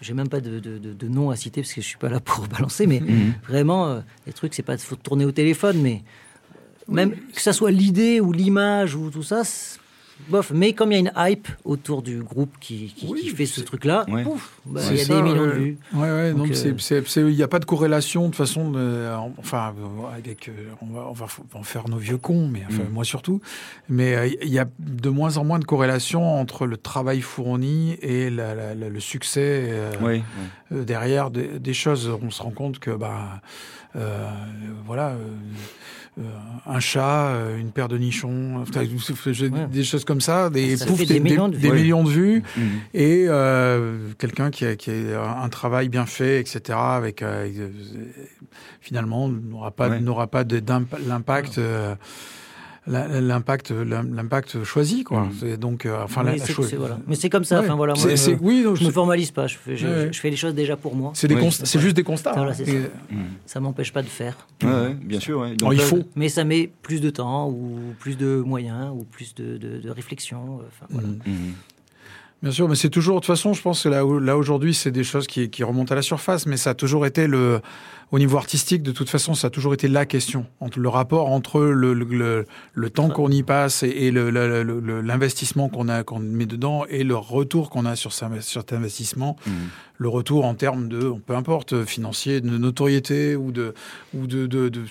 [0.00, 2.08] j'ai même pas de, de, de- de nom à citer parce que je suis pas
[2.08, 3.34] là pour balancer, mais Mhm.
[3.48, 6.02] vraiment, euh, les trucs, c'est pas faut tourner au téléphone, mais
[6.88, 9.42] même que ça soit l'idée ou l'image ou tout ça.
[10.28, 13.28] Bof, mais comme il y a une hype autour du groupe qui, qui, Oui, qui
[13.30, 14.24] fait ce truc-là, Ouais.
[14.66, 15.54] bah, C'est il y a ça, des millions de ouais.
[15.58, 15.78] vues.
[15.94, 18.70] Ouais, ouais, Donc, euh, il n'y a pas de corrélation de toute façon.
[18.72, 19.08] de-
[19.38, 19.72] enfin,
[20.14, 20.50] avec,
[20.82, 22.92] on, va, on va f- en faire nos vieux cons, mais enfin, Mm.
[22.92, 23.40] moi surtout.
[23.88, 27.92] Mais euh, il y a de moins en moins de corrélation entre le travail fourni
[28.02, 29.40] et la- la- la- le succès
[29.70, 30.22] euh, Ouais, ouais.
[30.72, 32.10] euh, derrière des, des choses.
[32.22, 33.40] On se rend compte que, bah,
[33.96, 34.28] euh,
[34.84, 35.10] voilà.
[35.10, 35.16] euh,
[36.66, 38.62] un chat, euh, une paire de nichons,
[39.52, 39.66] Ouais.
[39.72, 41.62] des choses comme ça, des, Ça pouf, fait des millions de vues.
[41.62, 41.76] des Ouais.
[41.76, 42.62] millions de vues Mhm.
[42.94, 46.78] et euh, quelqu'un qui a, qui a un travail bien fait, etc.
[46.78, 47.68] Avec, euh, euh,
[48.80, 50.00] finalement n'aura pas Ouais.
[50.00, 50.62] n'aura pas de-
[51.06, 51.58] l'impact.
[51.58, 51.94] euh,
[52.88, 55.32] l'impact l'im- l'impact choisi quoi Mhm.
[55.40, 56.98] C'est donc euh, enfin Oui, la- la c'est- voilà.
[57.06, 57.58] Mais c'est comme ça.
[57.60, 57.64] Ouais.
[57.66, 60.08] Enfin voilà, moi, je- oui non, Je me c'est- formalise pas, je fais, je, Ouais.
[60.12, 61.12] je fais les choses déjà pour moi.
[61.14, 61.40] c'est des Ouais.
[61.42, 62.88] constats- c'est juste des constats Voilà, c'est Et- ça.
[63.10, 63.18] Mhm.
[63.46, 64.36] Ça m'empêche pas de faire.
[64.62, 65.40] Ouais, ouais, bien sûr.
[65.40, 65.54] ouais.
[65.58, 69.34] Bon, il faut Mais ça met plus de temps, ou plus de moyens, ou plus
[69.34, 70.60] de, de- de réflexion.
[70.60, 71.08] euh, Enfin, voilà.
[71.08, 71.18] Mhm.
[71.26, 71.52] Mhm.
[72.40, 75.02] Bien sûr, mais c'est toujours, de toute façon, je pense que là, aujourd'hui, c'est des
[75.02, 77.60] choses qui, remontent à la surface, mais ça a toujours été le,
[78.12, 81.26] au niveau artistique, de toute façon, ça a toujours été la question, entre le rapport
[81.30, 87.02] entre le, le, temps qu'on y passe et, l'investissement qu'on a, qu'on met dedans et
[87.02, 89.54] le retour qu'on a sur, sur cet investissement, Mhm.
[90.00, 93.74] Le retour en termes de, peu importe, financier, de notoriété ou de,
[94.14, 94.84] ou de, de, de-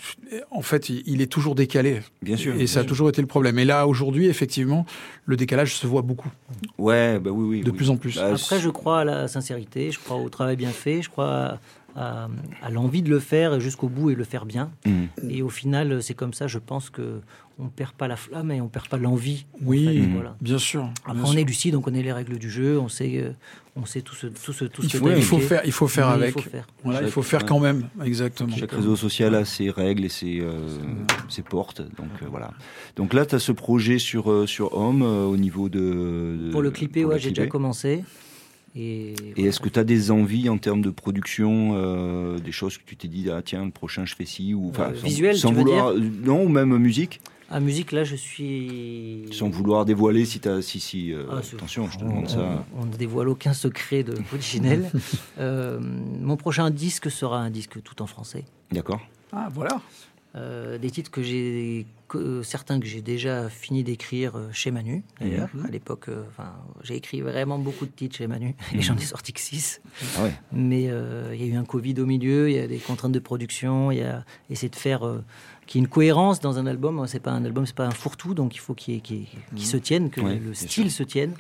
[0.52, 2.02] en fait, il, est toujours décalé.
[2.22, 2.54] Bien sûr.
[2.60, 3.58] Et ça a toujours été le problème.
[3.58, 4.86] Et là, aujourd'hui, effectivement,
[5.26, 6.30] le décalage se voit beaucoup,
[6.78, 7.62] Ouais, bah oui, oui.
[7.64, 7.78] de oui.
[7.78, 8.18] plus en plus.
[8.18, 11.58] Bah, Après, je crois à la sincérité, je crois au travail bien fait, je crois
[11.98, 14.72] à, l'envie de le faire jusqu'au bout et le faire bien.
[14.86, 15.08] Mhm.
[15.30, 17.22] Et au final, c'est comme ça, je pense que
[17.60, 19.46] on perd pas la flamme et on perd pas l'envie.
[19.56, 20.36] en Oui, fait, voilà.
[20.42, 20.92] bien sûr.
[21.06, 21.40] Après, bien on sûr.
[21.40, 23.32] est lucide, on connaît les règles du jeu, on sait, euh,
[23.76, 25.88] on sait tout ce, tout ce, tout ce Il faut, il faut faire, il faut
[25.88, 26.36] faire avec.
[26.36, 26.68] Il faut faire.
[26.84, 28.56] Voilà, il faut faire quand même, exactement.
[28.56, 30.52] Chaque réseau social a ses règles et ses, euh,
[31.30, 31.82] ses portes.
[31.82, 32.52] Donc euh, voilà.
[32.96, 36.50] Donc là, tu as ce projet sur, euh, sur Home euh, au niveau de, de-
[36.52, 38.04] Pour le clipper, ouais, j'ai déjà commencé.
[38.78, 42.78] Et, Et est-ce que tu as des envies en termes de production, euh, des choses
[42.78, 45.08] que tu t'es dit, ah tiens, le prochain je fais ci ou enfin, Euh, sans,
[45.08, 47.20] visuel, sans tu veux vouloir, non, ou même musique,
[47.50, 49.24] À musique, là, je suis.
[49.32, 52.30] sans vouloir dévoiler si tu as, si, si, euh, Ah, attention, je te on, demande
[52.30, 52.66] ça.
[52.76, 54.92] on- on ne dévoile aucun secret de Polichinelle.
[55.40, 58.44] Euh, mon prochain disque sera un disque tout en français.
[58.72, 59.00] D'accord.
[59.32, 59.82] Ah, voilà.
[60.36, 65.04] Euh, des titres que j'ai, que- certains que j'ai déjà fini d'écrire euh, chez Manu,
[65.20, 65.50] d'ailleurs.
[65.54, 65.66] Mhm.
[65.66, 66.54] À l'époque, euh, enfin,
[66.84, 69.82] j'ai écrit vraiment beaucoup de titres chez Manu et j'en ai sorti que 6.
[70.18, 70.34] Ah ouais.
[70.52, 73.12] Mais euh, il y a eu un Covid au milieu, il y a des contraintes
[73.12, 75.24] de production, il y a essayer de faire euh,
[75.66, 77.06] qu'il y ait une cohérence dans un album.
[77.08, 79.28] C'est pas un album, c'est pas un fourre-tout, donc il faut qu'il qu'il
[79.58, 81.34] se tienne, que Ouais, le style se tienne.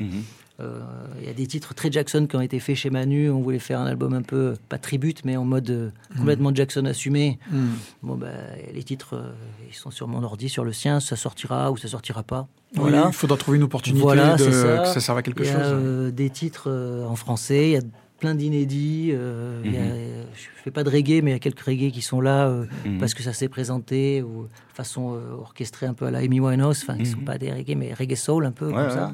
[0.60, 0.66] Mhm.
[0.66, 0.80] Euh,
[1.22, 3.30] Il y a des titres très Jackson qui ont été faits chez Manu.
[3.30, 6.86] On voulait faire un album un peu, pas tribute, mais en mode euh, complètement Jackson
[6.86, 7.38] assumé.
[7.52, 7.68] Hmm.
[8.04, 8.32] Bon, ben,
[8.74, 9.32] les titres, euh,
[9.70, 11.00] ils sont sur mon ordi, sur le sien.
[11.00, 12.48] Ça sortira ou ça sortira pas.
[12.74, 13.06] Oui, Voilà.
[13.08, 14.78] il faudra trouver une opportunité Voilà, de, ça.
[14.80, 15.62] que ça serve à quelque Il y a chose.
[15.74, 17.70] euh, des titres euh, en français.
[17.70, 17.82] Il y a
[18.20, 19.12] plein d'inédits.
[19.14, 20.26] euh, il a- Mhm.
[20.34, 22.66] je fais pas de reggae, mais il y a quelques reggae qui sont là euh,
[22.86, 22.98] Mhm.
[23.00, 26.80] parce que ça s'est présenté ou façon euh, orchestrée un peu à la Amy Winehouse.
[26.82, 27.26] Enfin, qui sont Mhm.
[27.26, 28.90] pas des reggae, mais reggae soul un peu Ouais, comme ouais.
[28.90, 29.14] ça.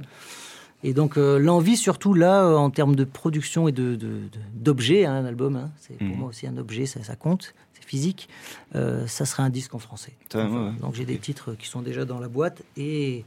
[0.84, 3.97] Et donc euh, l'envie surtout là euh, en termes de production et de
[4.53, 6.17] d'objets, hein, un album, hein, c'est pour Mhm.
[6.17, 8.27] moi aussi un objet, ça, ça compte, c'est physique.
[8.75, 10.13] euh, ça sera un disque en français.
[10.31, 10.71] Ça, ouais, ouais.
[10.81, 13.23] Donc j'ai des titres qui sont déjà dans la boîte et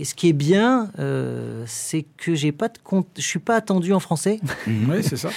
[0.00, 3.56] et ce qui est bien, euh, c'est que j'ai pas de compte, je suis pas
[3.56, 4.90] attendu en français, Mhm.
[4.90, 5.30] Oui, c'est ça.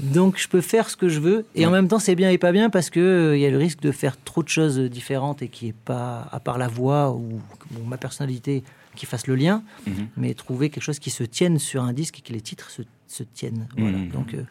[0.00, 1.44] donc je peux faire ce que je veux.
[1.54, 3.50] Et en même temps, c'est bien et pas bien parce que euh, il y a
[3.50, 6.68] le risque de faire trop de choses différentes et qui est pas, à part la
[6.68, 7.40] voix ou,
[7.78, 8.62] ou ma personnalité,
[8.96, 10.08] qui fasse le lien, Mhm.
[10.16, 12.82] mais trouver quelque chose qui se tienne sur un disque et que les titres se,
[13.06, 13.68] se tiennent.
[13.78, 13.98] Voilà.
[13.98, 14.08] Mhm.
[14.10, 14.42] Donc euh,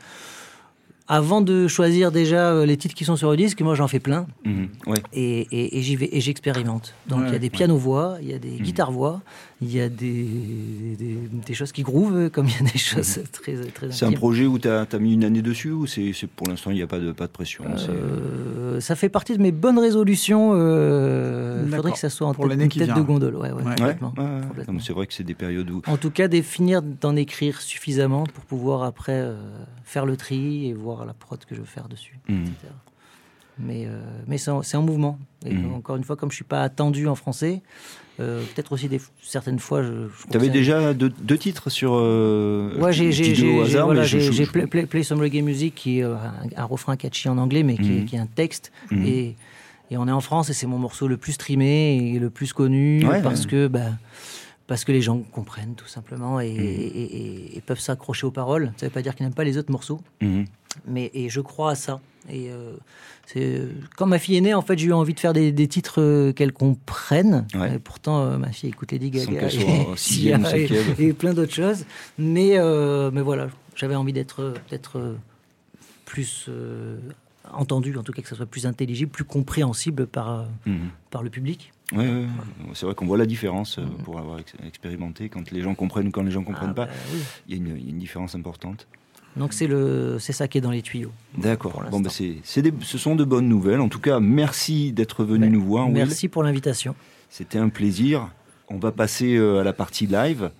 [1.08, 4.00] avant de choisir déjà euh, les titres qui sont sur le disque, moi j'en fais
[4.00, 4.70] plein Mhm.
[4.88, 4.98] Ouais.
[5.14, 6.94] et, et- et j'y vais et j'expérimente.
[7.08, 9.22] Donc il y a des pianos voix, il y a des guitares voix,
[9.62, 10.24] il y a des,
[10.98, 14.12] des, des choses qui groovent comme il y a des choses très très C'est un
[14.14, 16.88] projet où tu as, mis une année dessus ou c'est pour l'instant il n'y a
[16.88, 20.52] pas de, pas de pression Euh, ça fait partie de mes bonnes résolutions.
[20.56, 22.98] Euh, Il faudrait que ça soit en Pour tête, l'année une qui tête vient.
[22.98, 23.36] de gondole.
[23.36, 23.50] Ouais,
[24.80, 25.82] C'est vrai que c'est des périodes où.
[25.88, 29.36] En tout cas, de finir d'en écrire suffisamment pour pouvoir après euh,
[29.84, 32.18] faire le tri et voir la prod que je veux faire dessus.
[32.30, 32.44] Mhm.
[32.44, 32.56] etc.
[33.58, 35.18] Mais, euh, mais c'est en, mouvement.
[35.46, 35.74] Et Mhm.
[35.76, 37.62] encore une fois, comme je suis pas attendu en français,
[38.20, 40.10] euh, peut-être aussi des, certaines fois, je.
[40.10, 41.94] je Tu avais déjà deux, deux titres sur.
[41.94, 43.12] Euh, Ouais, j'ai
[43.84, 44.04] voilà,
[44.52, 47.64] play, Play- Play Some Reggae Music qui est euh, un, un refrain catchy en anglais,
[47.64, 48.74] mais qui, est, qui est un texte.
[48.92, 49.36] Et,
[49.90, 52.52] et on est en France et c'est mon morceau le plus streamé et le plus
[52.52, 53.50] connu Ouais, parce ouais.
[53.52, 53.92] que bah,
[54.68, 57.16] parce que les gens comprennent tout simplement et, et-
[57.54, 58.74] et- et peuvent s'accrocher aux paroles.
[58.78, 60.02] Ça veut pas dire qu'ils n'aiment pas les autres morceaux.
[60.88, 62.00] Mais et je crois à ça.
[62.30, 62.74] Et euh,
[63.28, 63.62] c'est
[63.98, 66.02] quand ma fille est née, en fait, j'ai eu envie de faire des, des titres
[66.02, 67.46] euh, qu'elle comprenne.
[67.54, 67.76] Ouais.
[67.76, 70.68] Et pourtant, euh, ma fille écoute Lady Gaga et, sixième et-
[70.98, 71.86] et plein d'autres choses.
[72.18, 75.16] Mais euh, mais voilà, j'avais envie d'être euh, peut-être euh,
[76.06, 76.98] plus euh,
[77.54, 80.90] entendu, en tout cas que ça soit plus intelligible, plus compréhensible par euh, Mhm.
[81.12, 81.72] par le public.
[81.92, 82.26] Ouais, ouais, ouais.
[82.74, 85.30] C'est vrai qu'on voit la différence euh, pour avoir ex- expérimenté.
[85.30, 87.20] Quand les gens comprennent ou quand les gens comprennent Ah, pas, bah oui.
[87.50, 88.88] y, il y a une différence importante.
[89.38, 91.12] Donc c'est le c'est ça qui est dans les tuyaux.
[91.38, 91.74] D'accord.
[91.92, 92.10] Bon, l'instant.
[92.10, 93.82] c'est, c'est des- ce sont de bonnes nouvelles.
[93.82, 95.52] En tout cas, merci d'être venu Ouais.
[95.52, 95.88] nous voir.
[95.88, 95.94] Will.
[95.96, 96.96] Merci pour l'invitation.
[97.30, 98.30] C'était un plaisir.
[98.70, 100.52] On va passer euh, à la partie live.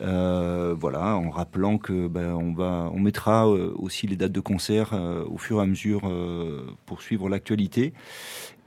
[0.00, 4.40] Euh, voilà, en rappelant que ben, on va, on mettra euh, aussi les dates de
[4.40, 6.02] concert euh, au fur et à mesure
[6.86, 7.92] pour suivre l'actualité.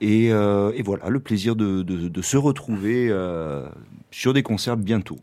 [0.01, 3.09] Et, et voilà, le plaisir de, de- de se retrouver
[4.11, 5.17] sur des concerts bientôt.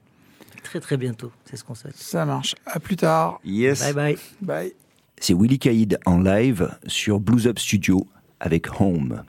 [0.70, 1.96] Très très bientôt, c'est ce qu'on souhaite.
[1.96, 2.54] Ça marche.
[2.64, 3.40] À plus tard.
[3.44, 3.80] Yes.
[3.80, 4.18] Bye bye.
[4.40, 4.72] Bye.
[5.20, 8.06] C'est Willy Caïd en live sur Blues Up Studio
[8.38, 9.24] avec Home.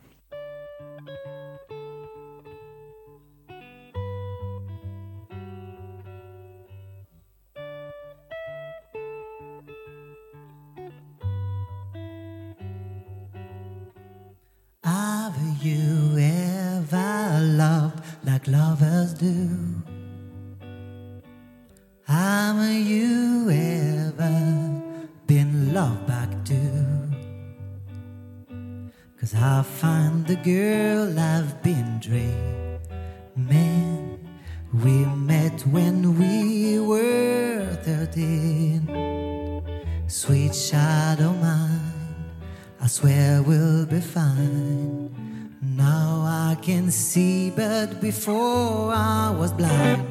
[14.83, 19.50] Have you ever loved like lovers do?
[29.61, 32.67] I find the girl I've been dreaming.
[34.73, 39.61] We met when we were 13.
[40.07, 42.25] Sweet shadow mine,
[42.81, 45.13] I swear we'll be fine.
[45.61, 50.10] Now I can see, but before I was blind.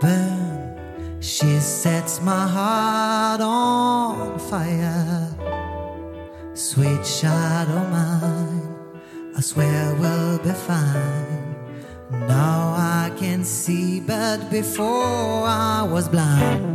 [0.00, 1.20] burn.
[1.20, 5.28] She sets my heart on fire.
[6.54, 8.76] Sweet shadow mine,
[9.36, 11.54] I swear we'll be fine.
[12.10, 16.67] Now I can see, but before I was blind.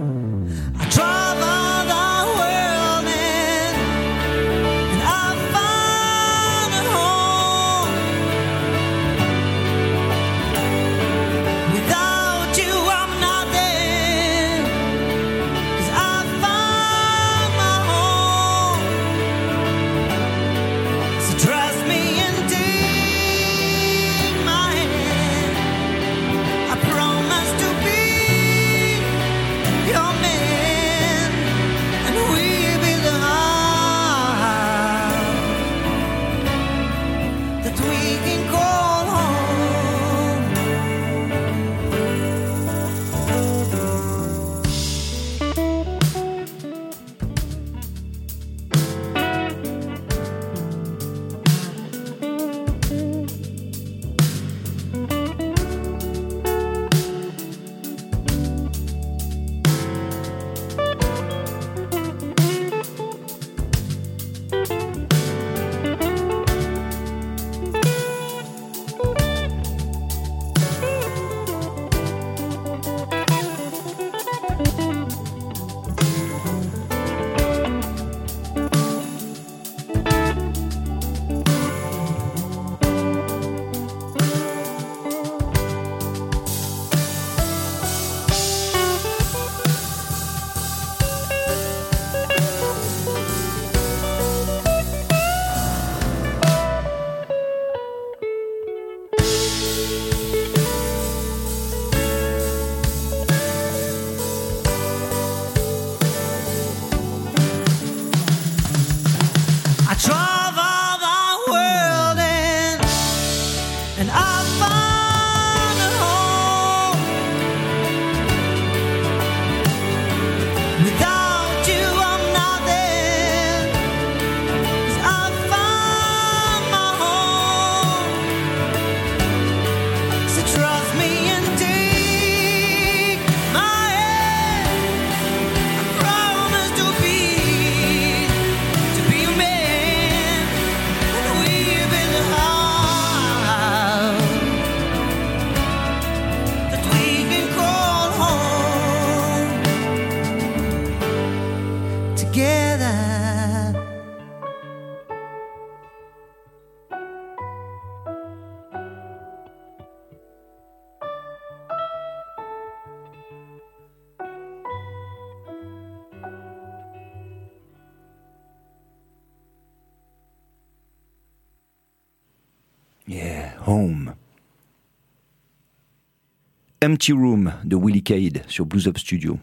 [176.83, 179.39] Empty Room de Willie Cade sur Blues Up Studio.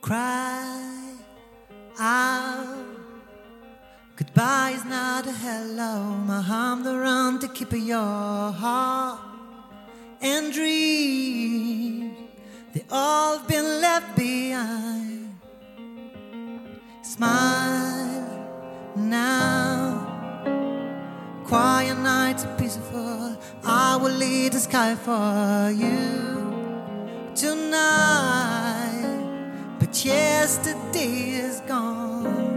[0.00, 0.16] Cry
[1.98, 2.68] out.
[4.16, 6.00] Goodbye is not a hello.
[6.26, 9.20] My arms around the keep of your heart
[10.22, 12.12] and dream.
[12.72, 15.34] They all been left behind.
[17.02, 17.59] Smile.
[24.00, 25.98] Will lead the sky for you
[27.34, 28.96] tonight.
[29.78, 32.48] But yesterday is gone.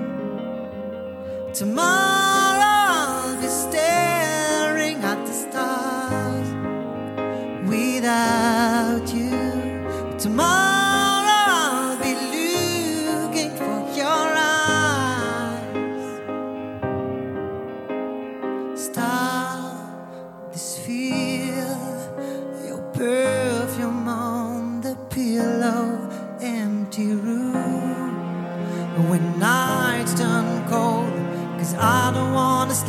[1.53, 2.22] Tomorrow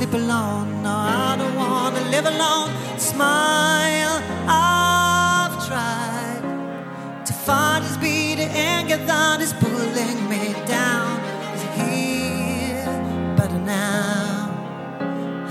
[0.04, 0.82] sleep alone.
[0.82, 2.70] No, I don't wanna live alone.
[2.98, 4.16] Smile,
[4.48, 11.20] I've tried to find this beat, the anger that is pulling me down.
[11.54, 14.50] Is here, but now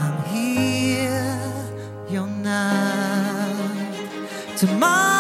[0.04, 1.40] I'm here,
[2.10, 3.56] you're not.
[4.58, 5.13] Tomorrow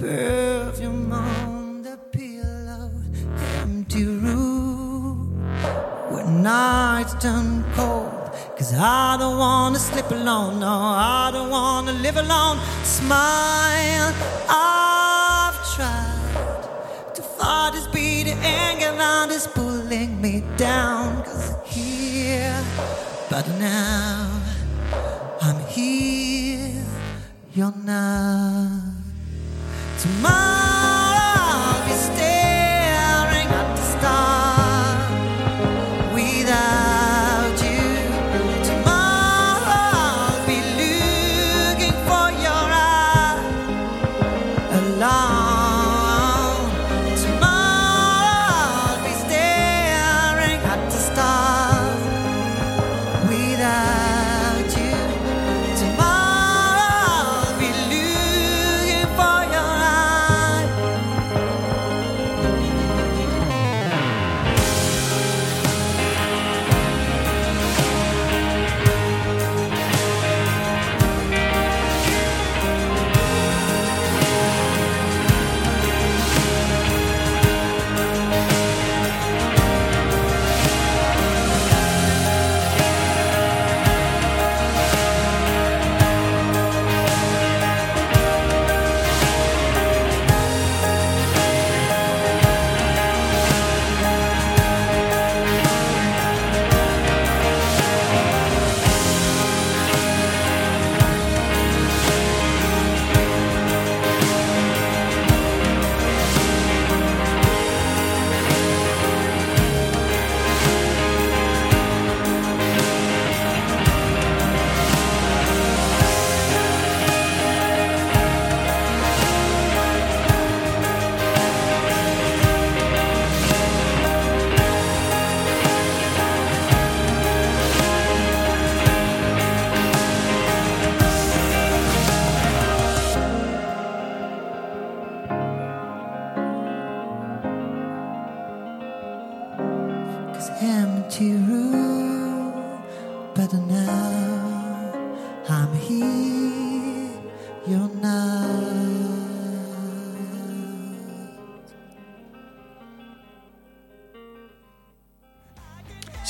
[0.00, 2.90] perfume on the pillow,
[3.60, 5.38] empty room
[6.10, 8.10] when nights turn cold.
[8.56, 12.56] Cause I don't wanna sleep alone, no, I don't wanna live alone.
[12.82, 14.14] Smile,
[14.48, 21.22] I've tried to fight this beat, the anger that is pulling me down.
[21.24, 22.58] Cause here,
[23.28, 24.40] but now
[25.42, 26.86] I'm here,
[27.54, 28.79] you're not.
[30.00, 30.79] Tomorrow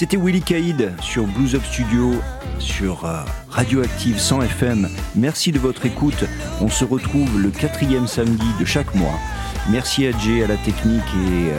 [0.01, 2.15] C'était Willy Caïd sur Blues Up Studio,
[2.59, 4.89] sur euh, Radioactive 100 FM.
[5.15, 6.25] Merci de votre écoute.
[6.63, 9.13] On se retrouve le quatrième samedi de chaque mois.
[9.69, 11.51] Merci à Jay, à la technique et,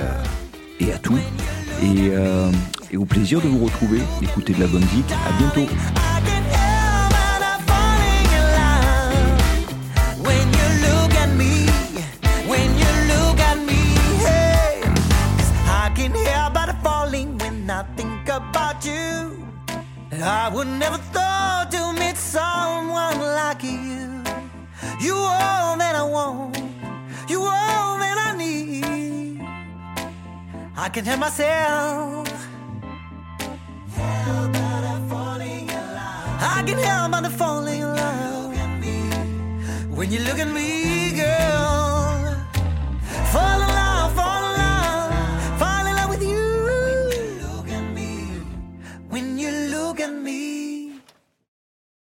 [0.89, 1.19] euh, à tout.
[1.83, 2.51] Et, euh,
[2.89, 3.99] et au plaisir de vous retrouver.
[4.23, 5.11] Écoutez de la bonne musique.
[5.11, 5.69] À bientôt.
[31.02, 32.20] I can help myself.